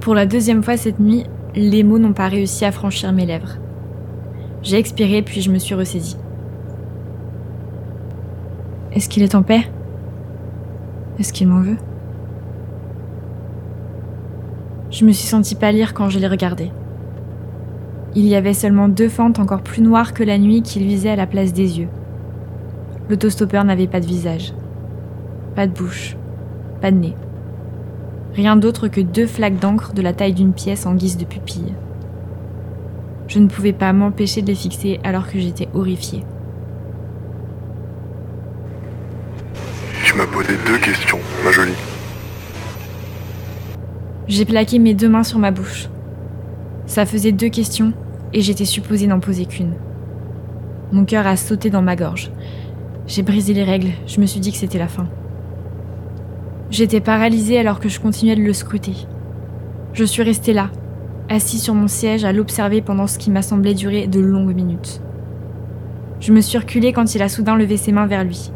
Pour 0.00 0.14
la 0.14 0.26
deuxième 0.26 0.62
fois 0.62 0.76
cette 0.76 1.00
nuit, 1.00 1.24
les 1.54 1.82
mots 1.82 1.98
n'ont 1.98 2.12
pas 2.12 2.28
réussi 2.28 2.64
à 2.64 2.72
franchir 2.72 3.12
mes 3.12 3.26
lèvres. 3.26 3.56
J'ai 4.62 4.76
expiré 4.76 5.22
puis 5.22 5.40
je 5.40 5.50
me 5.50 5.58
suis 5.58 5.74
ressaisie. 5.74 6.16
Est-ce 8.92 9.08
qu'il 9.08 9.22
est 9.22 9.34
en 9.34 9.42
paix? 9.42 9.62
Est-ce 11.18 11.32
qu'il 11.32 11.48
m'en 11.48 11.60
veut? 11.60 11.76
Je 14.90 15.04
me 15.04 15.12
suis 15.12 15.26
sentie 15.26 15.54
pâlir 15.54 15.94
quand 15.94 16.08
je 16.10 16.18
l'ai 16.18 16.28
regardé. 16.28 16.70
Il 18.20 18.26
y 18.26 18.34
avait 18.34 18.52
seulement 18.52 18.88
deux 18.88 19.08
fentes 19.08 19.38
encore 19.38 19.62
plus 19.62 19.80
noires 19.80 20.12
que 20.12 20.24
la 20.24 20.38
nuit 20.38 20.60
qui 20.62 20.80
luisaient 20.80 21.10
à 21.10 21.14
la 21.14 21.28
place 21.28 21.52
des 21.52 21.78
yeux. 21.78 21.86
L'autostoppeur 23.08 23.62
n'avait 23.62 23.86
pas 23.86 24.00
de 24.00 24.06
visage, 24.06 24.54
pas 25.54 25.68
de 25.68 25.72
bouche, 25.72 26.16
pas 26.80 26.90
de 26.90 26.96
nez. 26.96 27.14
Rien 28.34 28.56
d'autre 28.56 28.88
que 28.88 29.00
deux 29.00 29.28
flaques 29.28 29.60
d'encre 29.60 29.92
de 29.92 30.02
la 30.02 30.14
taille 30.14 30.32
d'une 30.32 30.52
pièce 30.52 30.84
en 30.84 30.96
guise 30.96 31.16
de 31.16 31.26
pupille. 31.26 31.72
Je 33.28 33.38
ne 33.38 33.46
pouvais 33.46 33.72
pas 33.72 33.92
m'empêcher 33.92 34.42
de 34.42 34.48
les 34.48 34.56
fixer 34.56 34.98
alors 35.04 35.28
que 35.28 35.38
j'étais 35.38 35.68
horrifiée. 35.72 36.24
Tu 40.04 40.16
m'as 40.16 40.26
posé 40.26 40.54
deux 40.66 40.78
questions, 40.78 41.20
ma 41.44 41.52
jolie. 41.52 41.70
J'ai 44.26 44.44
plaqué 44.44 44.80
mes 44.80 44.94
deux 44.94 45.08
mains 45.08 45.22
sur 45.22 45.38
ma 45.38 45.52
bouche. 45.52 45.88
Ça 46.86 47.06
faisait 47.06 47.30
deux 47.30 47.50
questions 47.50 47.92
et 48.32 48.40
j'étais 48.40 48.64
supposée 48.64 49.06
n'en 49.06 49.20
poser 49.20 49.46
qu'une. 49.46 49.74
Mon 50.92 51.04
cœur 51.04 51.26
a 51.26 51.36
sauté 51.36 51.70
dans 51.70 51.82
ma 51.82 51.96
gorge. 51.96 52.30
J'ai 53.06 53.22
brisé 53.22 53.54
les 53.54 53.64
règles, 53.64 53.90
je 54.06 54.20
me 54.20 54.26
suis 54.26 54.40
dit 54.40 54.52
que 54.52 54.58
c'était 54.58 54.78
la 54.78 54.88
fin. 54.88 55.08
J'étais 56.70 57.00
paralysée 57.00 57.58
alors 57.58 57.80
que 57.80 57.88
je 57.88 58.00
continuais 58.00 58.36
de 58.36 58.42
le 58.42 58.52
scruter. 58.52 59.06
Je 59.94 60.04
suis 60.04 60.22
restée 60.22 60.52
là, 60.52 60.70
assis 61.28 61.58
sur 61.58 61.74
mon 61.74 61.88
siège 61.88 62.24
à 62.24 62.32
l'observer 62.32 62.82
pendant 62.82 63.06
ce 63.06 63.18
qui 63.18 63.30
m'a 63.30 63.42
semblé 63.42 63.74
durer 63.74 64.06
de 64.06 64.20
longues 64.20 64.54
minutes. 64.54 65.00
Je 66.20 66.32
me 66.32 66.40
suis 66.40 66.58
reculée 66.58 66.92
quand 66.92 67.14
il 67.14 67.22
a 67.22 67.28
soudain 67.28 67.56
levé 67.56 67.76
ses 67.76 67.92
mains 67.92 68.06
vers 68.06 68.24
lui. 68.24 68.50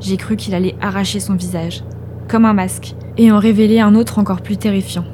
J'ai 0.00 0.16
cru 0.16 0.36
qu'il 0.36 0.54
allait 0.54 0.76
arracher 0.80 1.18
son 1.18 1.34
visage, 1.34 1.82
comme 2.28 2.44
un 2.44 2.52
masque, 2.52 2.94
et 3.16 3.32
en 3.32 3.38
révéler 3.38 3.80
un 3.80 3.94
autre 3.94 4.18
encore 4.18 4.42
plus 4.42 4.56
terrifiant. 4.56 5.04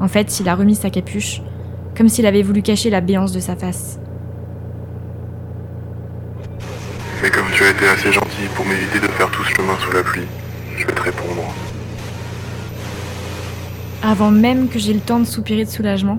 En 0.00 0.08
fait, 0.08 0.40
il 0.40 0.48
a 0.48 0.54
remis 0.54 0.74
sa 0.74 0.90
capuche, 0.90 1.42
comme 1.98 2.08
s'il 2.08 2.26
avait 2.26 2.42
voulu 2.42 2.62
cacher 2.62 2.90
la 2.90 3.00
béance 3.00 3.32
de 3.32 3.40
sa 3.40 3.56
face. 3.56 3.98
Mais 7.20 7.28
comme 7.28 7.46
tu 7.52 7.64
as 7.64 7.70
été 7.70 7.88
assez 7.88 8.12
gentil 8.12 8.46
pour 8.54 8.64
m'éviter 8.64 9.00
de 9.00 9.08
faire 9.08 9.28
tout 9.32 9.42
ce 9.42 9.50
chemin 9.50 9.76
sous 9.80 9.90
la 9.92 10.04
pluie, 10.04 10.28
je 10.76 10.86
vais 10.86 10.92
te 10.92 11.02
répondre. 11.02 11.42
Avant 14.04 14.30
même 14.30 14.68
que 14.68 14.78
j'aie 14.78 14.92
le 14.92 15.00
temps 15.00 15.18
de 15.18 15.24
soupirer 15.24 15.64
de 15.64 15.70
soulagement, 15.70 16.18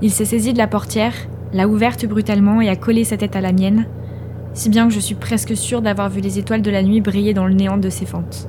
il 0.00 0.12
s'est 0.12 0.24
saisi 0.24 0.52
de 0.52 0.58
la 0.58 0.68
portière, 0.68 1.14
l'a 1.52 1.66
ouverte 1.66 2.06
brutalement 2.06 2.60
et 2.60 2.68
a 2.68 2.76
collé 2.76 3.02
sa 3.02 3.16
tête 3.16 3.34
à 3.34 3.40
la 3.40 3.50
mienne, 3.50 3.86
si 4.52 4.68
bien 4.68 4.86
que 4.86 4.94
je 4.94 5.00
suis 5.00 5.16
presque 5.16 5.56
sûre 5.56 5.82
d'avoir 5.82 6.08
vu 6.08 6.20
les 6.20 6.38
étoiles 6.38 6.62
de 6.62 6.70
la 6.70 6.84
nuit 6.84 7.00
briller 7.00 7.34
dans 7.34 7.46
le 7.46 7.54
néant 7.54 7.78
de 7.78 7.90
ses 7.90 8.06
fentes. 8.06 8.48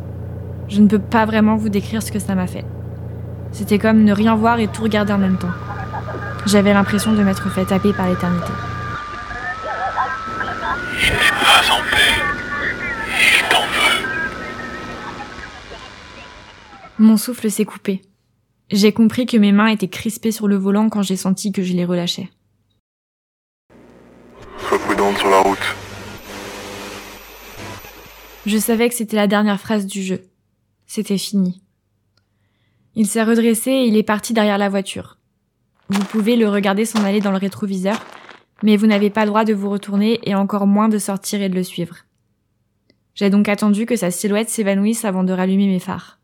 Je 0.67 0.79
ne 0.79 0.87
peux 0.87 0.99
pas 0.99 1.25
vraiment 1.25 1.55
vous 1.55 1.69
décrire 1.69 2.03
ce 2.03 2.11
que 2.11 2.19
ça 2.19 2.35
m'a 2.35 2.45
fait. 2.45 2.65
C'était 3.51 3.79
comme 3.79 4.03
ne 4.03 4.13
rien 4.13 4.35
voir 4.35 4.59
et 4.59 4.67
tout 4.67 4.83
regarder 4.83 5.13
en 5.13 5.17
même 5.17 5.37
temps. 5.37 5.47
J'avais 6.45 6.73
l'impression 6.73 7.11
de 7.13 7.23
m'être 7.23 7.49
fait 7.49 7.65
taper 7.65 7.91
par 7.91 8.07
l'éternité. 8.07 8.51
Il 11.01 11.11
n'est 11.11 11.35
pas 11.41 11.73
en 11.73 11.81
paix. 11.89 12.21
Il 13.19 13.49
t'en 13.49 13.61
veut. 13.61 14.05
Mon 16.99 17.17
souffle 17.17 17.49
s'est 17.49 17.65
coupé. 17.65 18.03
J'ai 18.69 18.93
compris 18.93 19.25
que 19.25 19.37
mes 19.37 19.51
mains 19.51 19.67
étaient 19.67 19.87
crispées 19.87 20.31
sur 20.31 20.47
le 20.47 20.55
volant 20.55 20.89
quand 20.89 21.01
j'ai 21.01 21.17
senti 21.17 21.51
que 21.51 21.63
je 21.63 21.73
les 21.73 21.85
relâchais. 21.85 22.29
Sois 24.59 24.79
prudente 24.79 25.17
sur 25.17 25.29
la 25.31 25.39
route. 25.39 25.75
Je 28.45 28.57
savais 28.59 28.87
que 28.89 28.95
c'était 28.95 29.15
la 29.15 29.27
dernière 29.27 29.59
phrase 29.59 29.87
du 29.87 30.03
jeu. 30.03 30.21
C'était 30.85 31.17
fini. 31.17 31.63
Il 32.93 33.07
s'est 33.07 33.23
redressé 33.23 33.71
et 33.71 33.85
il 33.87 33.97
est 33.97 34.03
parti 34.03 34.33
derrière 34.33 34.59
la 34.59 34.69
voiture. 34.69 35.17
Vous 35.89 36.03
pouvez 36.05 36.35
le 36.35 36.49
regarder 36.49 36.85
s'en 36.85 37.03
aller 37.03 37.21
dans 37.21 37.31
le 37.31 37.37
rétroviseur, 37.37 38.03
mais 38.63 38.77
vous 38.77 38.87
n'avez 38.87 39.09
pas 39.09 39.25
le 39.25 39.29
droit 39.29 39.45
de 39.45 39.53
vous 39.53 39.69
retourner 39.69 40.19
et 40.23 40.33
encore 40.33 40.65
moins 40.65 40.89
de 40.89 40.97
sortir 40.97 41.41
et 41.41 41.49
de 41.49 41.55
le 41.55 41.63
suivre. 41.63 41.97
J'ai 43.13 43.29
donc 43.29 43.47
attendu 43.47 43.85
que 43.85 43.95
sa 43.95 44.11
silhouette 44.11 44.49
s'évanouisse 44.49 45.05
avant 45.05 45.23
de 45.23 45.31
rallumer 45.31 45.67
mes 45.67 45.79
phares. 45.79 46.19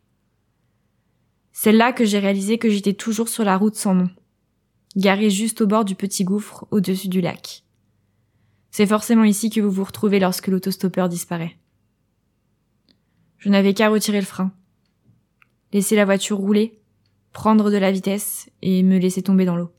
C'est 1.54 1.72
là 1.72 1.94
que 1.94 2.06
j'ai 2.06 2.20
réalisé 2.20 2.58
que 2.58 2.70
j'étais 2.70 2.94
toujours 2.94 3.30
sur 3.30 3.44
la 3.44 3.56
route 3.56 3.76
sans 3.76 3.94
nom, 3.94 4.10
garée 4.96 5.30
juste 5.30 5.62
au 5.62 5.68
bord 5.68 5.86
du 5.86 5.96
petit 5.96 6.24
gouffre 6.24 6.66
au-dessus 6.72 7.08
du 7.08 7.22
lac. 7.22 7.64
C'est 8.72 8.88
forcément 8.88 9.26
ici 9.26 9.50
que 9.50 9.62
vous 9.62 9.70
vous 9.70 9.84
retrouvez 9.84 10.20
lorsque 10.20 10.48
l'autostoppeur 10.48 11.08
disparaît. 11.08 11.58
Je 13.38 13.50
n'avais 13.50 13.74
qu'à 13.74 13.90
retirer 13.90 14.20
le 14.20 14.26
frein, 14.26 14.52
laisser 15.74 15.96
la 15.96 16.06
voiture 16.06 16.38
rouler, 16.38 16.81
prendre 17.34 17.72
de 17.72 17.78
la 17.78 17.92
vitesse 17.92 18.50
et 18.62 18.84
me 18.84 18.98
laisser 18.98 19.22
tomber 19.22 19.46
dans 19.46 19.56
l'eau. 19.56 19.72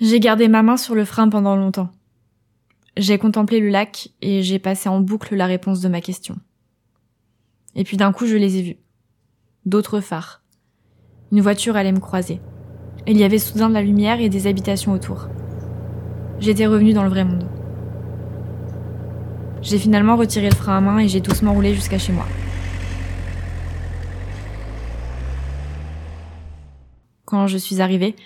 J'ai 0.00 0.20
gardé 0.20 0.48
ma 0.48 0.62
main 0.62 0.76
sur 0.76 0.94
le 0.94 1.04
frein 1.04 1.28
pendant 1.28 1.56
longtemps. 1.56 1.90
J'ai 2.96 3.18
contemplé 3.18 3.60
le 3.60 3.68
lac 3.68 4.10
et 4.22 4.42
j'ai 4.42 4.58
passé 4.58 4.88
en 4.88 5.00
boucle 5.00 5.34
la 5.34 5.46
réponse 5.46 5.80
de 5.80 5.88
ma 5.88 6.00
question. 6.00 6.36
Et 7.74 7.84
puis 7.84 7.96
d'un 7.96 8.12
coup, 8.12 8.26
je 8.26 8.36
les 8.36 8.58
ai 8.58 8.62
vus. 8.62 8.76
D'autres 9.66 10.00
phares. 10.00 10.42
Une 11.32 11.40
voiture 11.40 11.76
allait 11.76 11.92
me 11.92 12.00
croiser. 12.00 12.40
Il 13.06 13.16
y 13.16 13.24
avait 13.24 13.38
soudain 13.38 13.68
de 13.68 13.74
la 13.74 13.82
lumière 13.82 14.20
et 14.20 14.28
des 14.28 14.46
habitations 14.46 14.92
autour. 14.92 15.28
J'étais 16.40 16.66
revenu 16.66 16.92
dans 16.92 17.02
le 17.02 17.10
vrai 17.10 17.24
monde. 17.24 17.48
J'ai 19.62 19.78
finalement 19.78 20.16
retiré 20.16 20.48
le 20.48 20.54
frein 20.54 20.78
à 20.78 20.80
main 20.80 20.98
et 20.98 21.08
j'ai 21.08 21.20
doucement 21.20 21.52
roulé 21.52 21.74
jusqu'à 21.74 21.98
chez 21.98 22.12
moi. 22.12 22.26
Quand 27.28 27.46
je 27.46 27.58
suis 27.58 27.82
arrivée, 27.82 28.16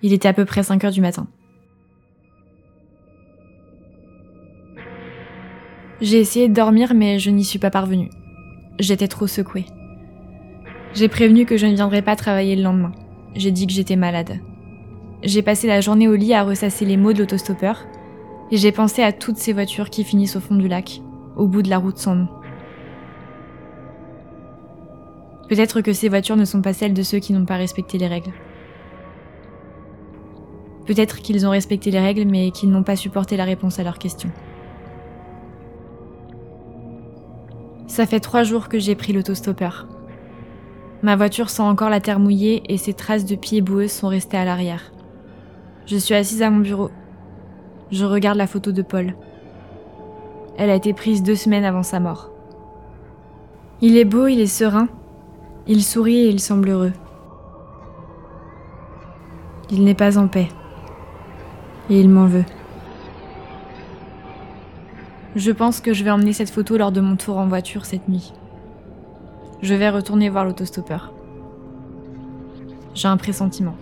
il 0.00 0.12
était 0.12 0.28
à 0.28 0.32
peu 0.32 0.44
près 0.44 0.62
5 0.62 0.84
heures 0.84 0.92
du 0.92 1.00
matin. 1.00 1.26
J'ai 6.00 6.20
essayé 6.20 6.48
de 6.48 6.54
dormir 6.54 6.94
mais 6.94 7.18
je 7.18 7.30
n'y 7.30 7.42
suis 7.42 7.58
pas 7.58 7.70
parvenue. 7.70 8.10
J'étais 8.78 9.08
trop 9.08 9.26
secouée. 9.26 9.66
J'ai 10.92 11.08
prévenu 11.08 11.46
que 11.46 11.56
je 11.56 11.66
ne 11.66 11.74
viendrais 11.74 12.02
pas 12.02 12.14
travailler 12.14 12.54
le 12.54 12.62
lendemain. 12.62 12.92
J'ai 13.34 13.50
dit 13.50 13.66
que 13.66 13.72
j'étais 13.72 13.96
malade. 13.96 14.38
J'ai 15.24 15.42
passé 15.42 15.66
la 15.66 15.80
journée 15.80 16.06
au 16.06 16.14
lit 16.14 16.32
à 16.32 16.44
ressasser 16.44 16.84
les 16.84 16.96
mots 16.96 17.12
de 17.12 17.18
l'autostoppeur 17.18 17.84
et 18.52 18.56
j'ai 18.56 18.70
pensé 18.70 19.02
à 19.02 19.10
toutes 19.10 19.38
ces 19.38 19.52
voitures 19.52 19.90
qui 19.90 20.04
finissent 20.04 20.36
au 20.36 20.40
fond 20.40 20.54
du 20.54 20.68
lac, 20.68 21.00
au 21.36 21.48
bout 21.48 21.62
de 21.62 21.70
la 21.70 21.78
route 21.78 21.98
sans. 21.98 22.28
Peut-être 25.48 25.80
que 25.80 25.92
ces 25.92 26.08
voitures 26.08 26.36
ne 26.36 26.44
sont 26.44 26.62
pas 26.62 26.72
celles 26.72 26.94
de 26.94 27.02
ceux 27.02 27.18
qui 27.18 27.32
n'ont 27.32 27.44
pas 27.44 27.56
respecté 27.56 27.98
les 27.98 28.06
règles. 28.06 28.32
Peut-être 30.86 31.18
qu'ils 31.20 31.46
ont 31.46 31.50
respecté 31.50 31.90
les 31.90 32.00
règles 32.00 32.24
mais 32.24 32.50
qu'ils 32.50 32.70
n'ont 32.70 32.82
pas 32.82 32.96
supporté 32.96 33.36
la 33.36 33.44
réponse 33.44 33.78
à 33.78 33.84
leurs 33.84 33.98
questions. 33.98 34.30
Ça 37.86 38.06
fait 38.06 38.20
trois 38.20 38.42
jours 38.42 38.68
que 38.68 38.78
j'ai 38.78 38.94
pris 38.94 39.12
l'autostoppeur. 39.12 39.86
Ma 41.02 41.16
voiture 41.16 41.50
sent 41.50 41.62
encore 41.62 41.90
la 41.90 42.00
terre 42.00 42.18
mouillée 42.18 42.62
et 42.68 42.78
ses 42.78 42.94
traces 42.94 43.26
de 43.26 43.36
pieds 43.36 43.60
boueux 43.60 43.88
sont 43.88 44.08
restées 44.08 44.38
à 44.38 44.44
l'arrière. 44.44 44.92
Je 45.86 45.96
suis 45.98 46.14
assise 46.14 46.42
à 46.42 46.50
mon 46.50 46.60
bureau. 46.60 46.90
Je 47.90 48.06
regarde 48.06 48.38
la 48.38 48.46
photo 48.46 48.72
de 48.72 48.82
Paul. 48.82 49.14
Elle 50.56 50.70
a 50.70 50.74
été 50.74 50.94
prise 50.94 51.22
deux 51.22 51.34
semaines 51.34 51.64
avant 51.64 51.82
sa 51.82 52.00
mort. 52.00 52.30
Il 53.80 53.96
est 53.96 54.06
beau, 54.06 54.26
il 54.26 54.40
est 54.40 54.46
serein. 54.46 54.88
Il 55.66 55.82
sourit 55.82 56.18
et 56.18 56.28
il 56.28 56.40
semble 56.40 56.68
heureux. 56.68 56.92
Il 59.70 59.82
n'est 59.84 59.94
pas 59.94 60.18
en 60.18 60.28
paix. 60.28 60.48
Et 61.88 61.98
il 61.98 62.10
m'en 62.10 62.26
veut. 62.26 62.44
Je 65.36 65.50
pense 65.50 65.80
que 65.80 65.94
je 65.94 66.04
vais 66.04 66.10
emmener 66.10 66.34
cette 66.34 66.50
photo 66.50 66.76
lors 66.76 66.92
de 66.92 67.00
mon 67.00 67.16
tour 67.16 67.38
en 67.38 67.46
voiture 67.46 67.86
cette 67.86 68.08
nuit. 68.08 68.34
Je 69.62 69.74
vais 69.74 69.88
retourner 69.88 70.28
voir 70.28 70.44
l'autostoppeur. 70.44 71.14
J'ai 72.94 73.08
un 73.08 73.16
pressentiment. 73.16 73.74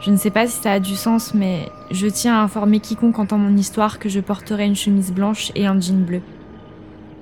Je 0.00 0.10
ne 0.10 0.18
sais 0.18 0.30
pas 0.30 0.46
si 0.46 0.60
ça 0.60 0.72
a 0.72 0.78
du 0.78 0.94
sens, 0.94 1.32
mais 1.32 1.70
je 1.90 2.06
tiens 2.06 2.36
à 2.36 2.42
informer 2.42 2.80
quiconque 2.80 3.18
entend 3.18 3.38
mon 3.38 3.56
histoire 3.56 3.98
que 3.98 4.10
je 4.10 4.20
porterai 4.20 4.66
une 4.66 4.76
chemise 4.76 5.10
blanche 5.10 5.52
et 5.54 5.66
un 5.66 5.80
jean 5.80 6.04
bleu. 6.04 6.20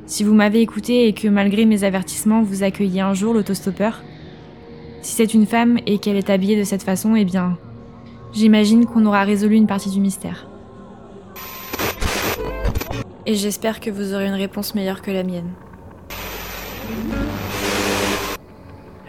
Si 0.06 0.22
vous 0.22 0.34
m'avez 0.34 0.60
écouté 0.60 1.08
et 1.08 1.14
que 1.14 1.28
malgré 1.28 1.64
mes 1.64 1.82
avertissements 1.82 2.42
vous 2.42 2.62
accueillez 2.62 3.00
un 3.00 3.14
jour 3.14 3.32
l'autostoppeur, 3.32 4.02
si 5.00 5.14
c'est 5.14 5.32
une 5.32 5.46
femme 5.46 5.78
et 5.86 5.98
qu'elle 5.98 6.16
est 6.16 6.28
habillée 6.28 6.58
de 6.58 6.64
cette 6.64 6.82
façon, 6.82 7.16
eh 7.16 7.24
bien, 7.24 7.56
j'imagine 8.32 8.84
qu'on 8.84 9.06
aura 9.06 9.24
résolu 9.24 9.56
une 9.56 9.66
partie 9.66 9.90
du 9.90 10.00
mystère. 10.00 10.46
Et 13.24 13.34
j'espère 13.34 13.80
que 13.80 13.88
vous 13.88 14.12
aurez 14.12 14.26
une 14.26 14.34
réponse 14.34 14.74
meilleure 14.74 15.00
que 15.00 15.10
la 15.10 15.22
mienne. 15.22 15.50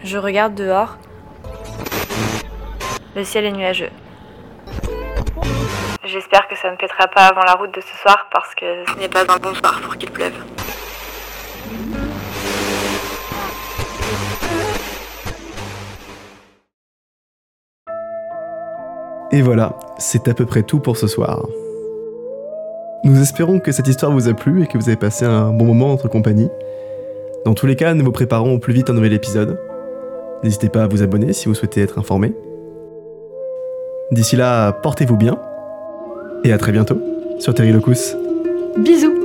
Je 0.04 0.18
regarde 0.18 0.56
dehors. 0.56 0.98
Le 3.18 3.24
ciel 3.26 3.44
est 3.46 3.52
nuageux. 3.52 3.90
J'espère 6.06 6.48
que 6.48 6.56
ça 6.56 6.72
ne 6.72 6.78
pètera 6.78 7.08
pas 7.08 7.28
avant 7.28 7.42
la 7.42 7.54
route 7.54 7.74
de 7.76 7.82
ce 7.82 7.98
soir 7.98 8.28
parce 8.32 8.56
que 8.56 8.86
ce 8.88 9.00
n'est 9.00 9.10
pas 9.10 9.24
un 9.28 9.38
bon 9.38 9.54
soir 9.54 9.82
pour 9.82 9.98
qu'il 9.98 10.12
pleuve. 10.12 10.36
Et 19.32 19.42
voilà, 19.42 19.78
c'est 19.98 20.30
à 20.30 20.34
peu 20.34 20.46
près 20.46 20.64
tout 20.64 20.80
pour 20.80 20.96
ce 20.96 21.08
soir. 21.08 21.46
Nous 23.04 23.22
espérons 23.22 23.60
que 23.60 23.74
cette 23.74 23.88
histoire 23.88 24.12
vous 24.12 24.30
a 24.30 24.34
plu 24.34 24.64
et 24.64 24.68
que 24.68 24.78
vous 24.78 24.88
avez 24.88 24.96
passé 24.96 25.26
un 25.26 25.52
bon 25.52 25.66
moment 25.66 25.92
entre 25.92 26.08
compagnie. 26.08 26.50
Dans 27.44 27.54
tous 27.54 27.68
les 27.68 27.76
cas, 27.76 27.94
nous 27.94 28.06
vous 28.06 28.14
préparons 28.14 28.54
au 28.54 28.60
plus 28.60 28.74
vite 28.74 28.90
un 28.90 28.94
nouvel 28.94 29.12
épisode. 29.12 29.60
N'hésitez 30.42 30.70
pas 30.70 30.84
à 30.84 30.88
vous 30.88 31.04
abonner 31.04 31.34
si 31.34 31.48
vous 31.48 31.54
souhaitez 31.54 31.82
être 31.82 32.00
informé. 32.00 32.34
D'ici 34.12 34.36
là, 34.38 34.72
portez-vous 34.72 35.18
bien 35.18 35.38
et 36.46 36.54
à 36.54 36.58
très 36.58 36.72
bientôt 36.72 37.02
sur 37.40 37.54
Terry 37.54 37.74
Locus. 37.74 38.16
Bisous 38.78 39.25